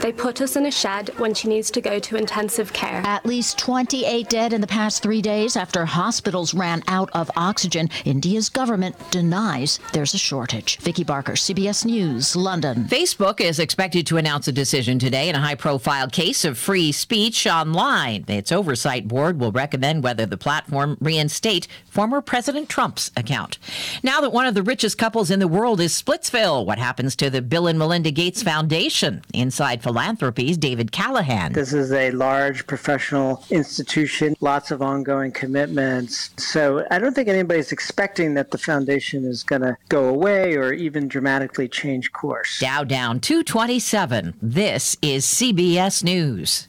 [0.00, 3.02] They put us in a shed when she needs to go to intensive care.
[3.04, 7.90] At least 28 dead in the past three days after hospitals ran out of oxygen.
[8.06, 10.78] India's government denies there's a shortage.
[10.78, 12.84] Vicki Barker, CBS News, London.
[12.84, 16.92] Facebook is expected to announce a decision today in a high profile case of free
[16.92, 18.24] speech online.
[18.28, 23.58] Its oversight board will recommend whether the platform reinstate former President Trump's account.
[24.04, 27.30] Now that one of the richest couples in the world is Splitsville, what happens to
[27.30, 29.22] the Bill and Melinda Gates Foundation?
[29.32, 31.52] Inside Philanthropy's, David Callahan.
[31.52, 36.30] This is a large professional institution, lots of ongoing commitments.
[36.36, 40.72] So I don't think anybody's expecting that the foundation is going to go away or
[40.72, 42.60] even dramatically change course.
[42.60, 44.34] Dow down 227.
[44.40, 46.68] This is CBS News.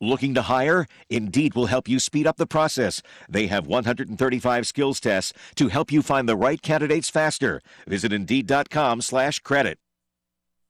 [0.00, 0.86] Looking to hire?
[1.10, 3.02] Indeed will help you speed up the process.
[3.28, 7.60] They have 135 skills tests to help you find the right candidates faster.
[7.86, 9.78] Visit Indeed.com/credit.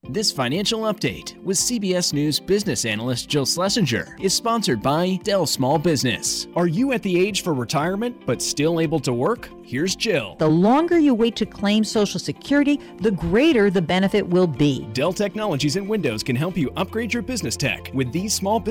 [0.08, 5.78] This financial update with CBS News business analyst Jill Schlesinger is sponsored by Dell Small
[5.78, 6.48] Business.
[6.56, 9.48] Are you at the age for retirement but still able to work?
[9.62, 10.34] Here's Jill.
[10.40, 14.88] The longer you wait to claim Social Security, the greater the benefit will be.
[14.92, 18.70] Dell Technologies and Windows can help you upgrade your business tech with these small business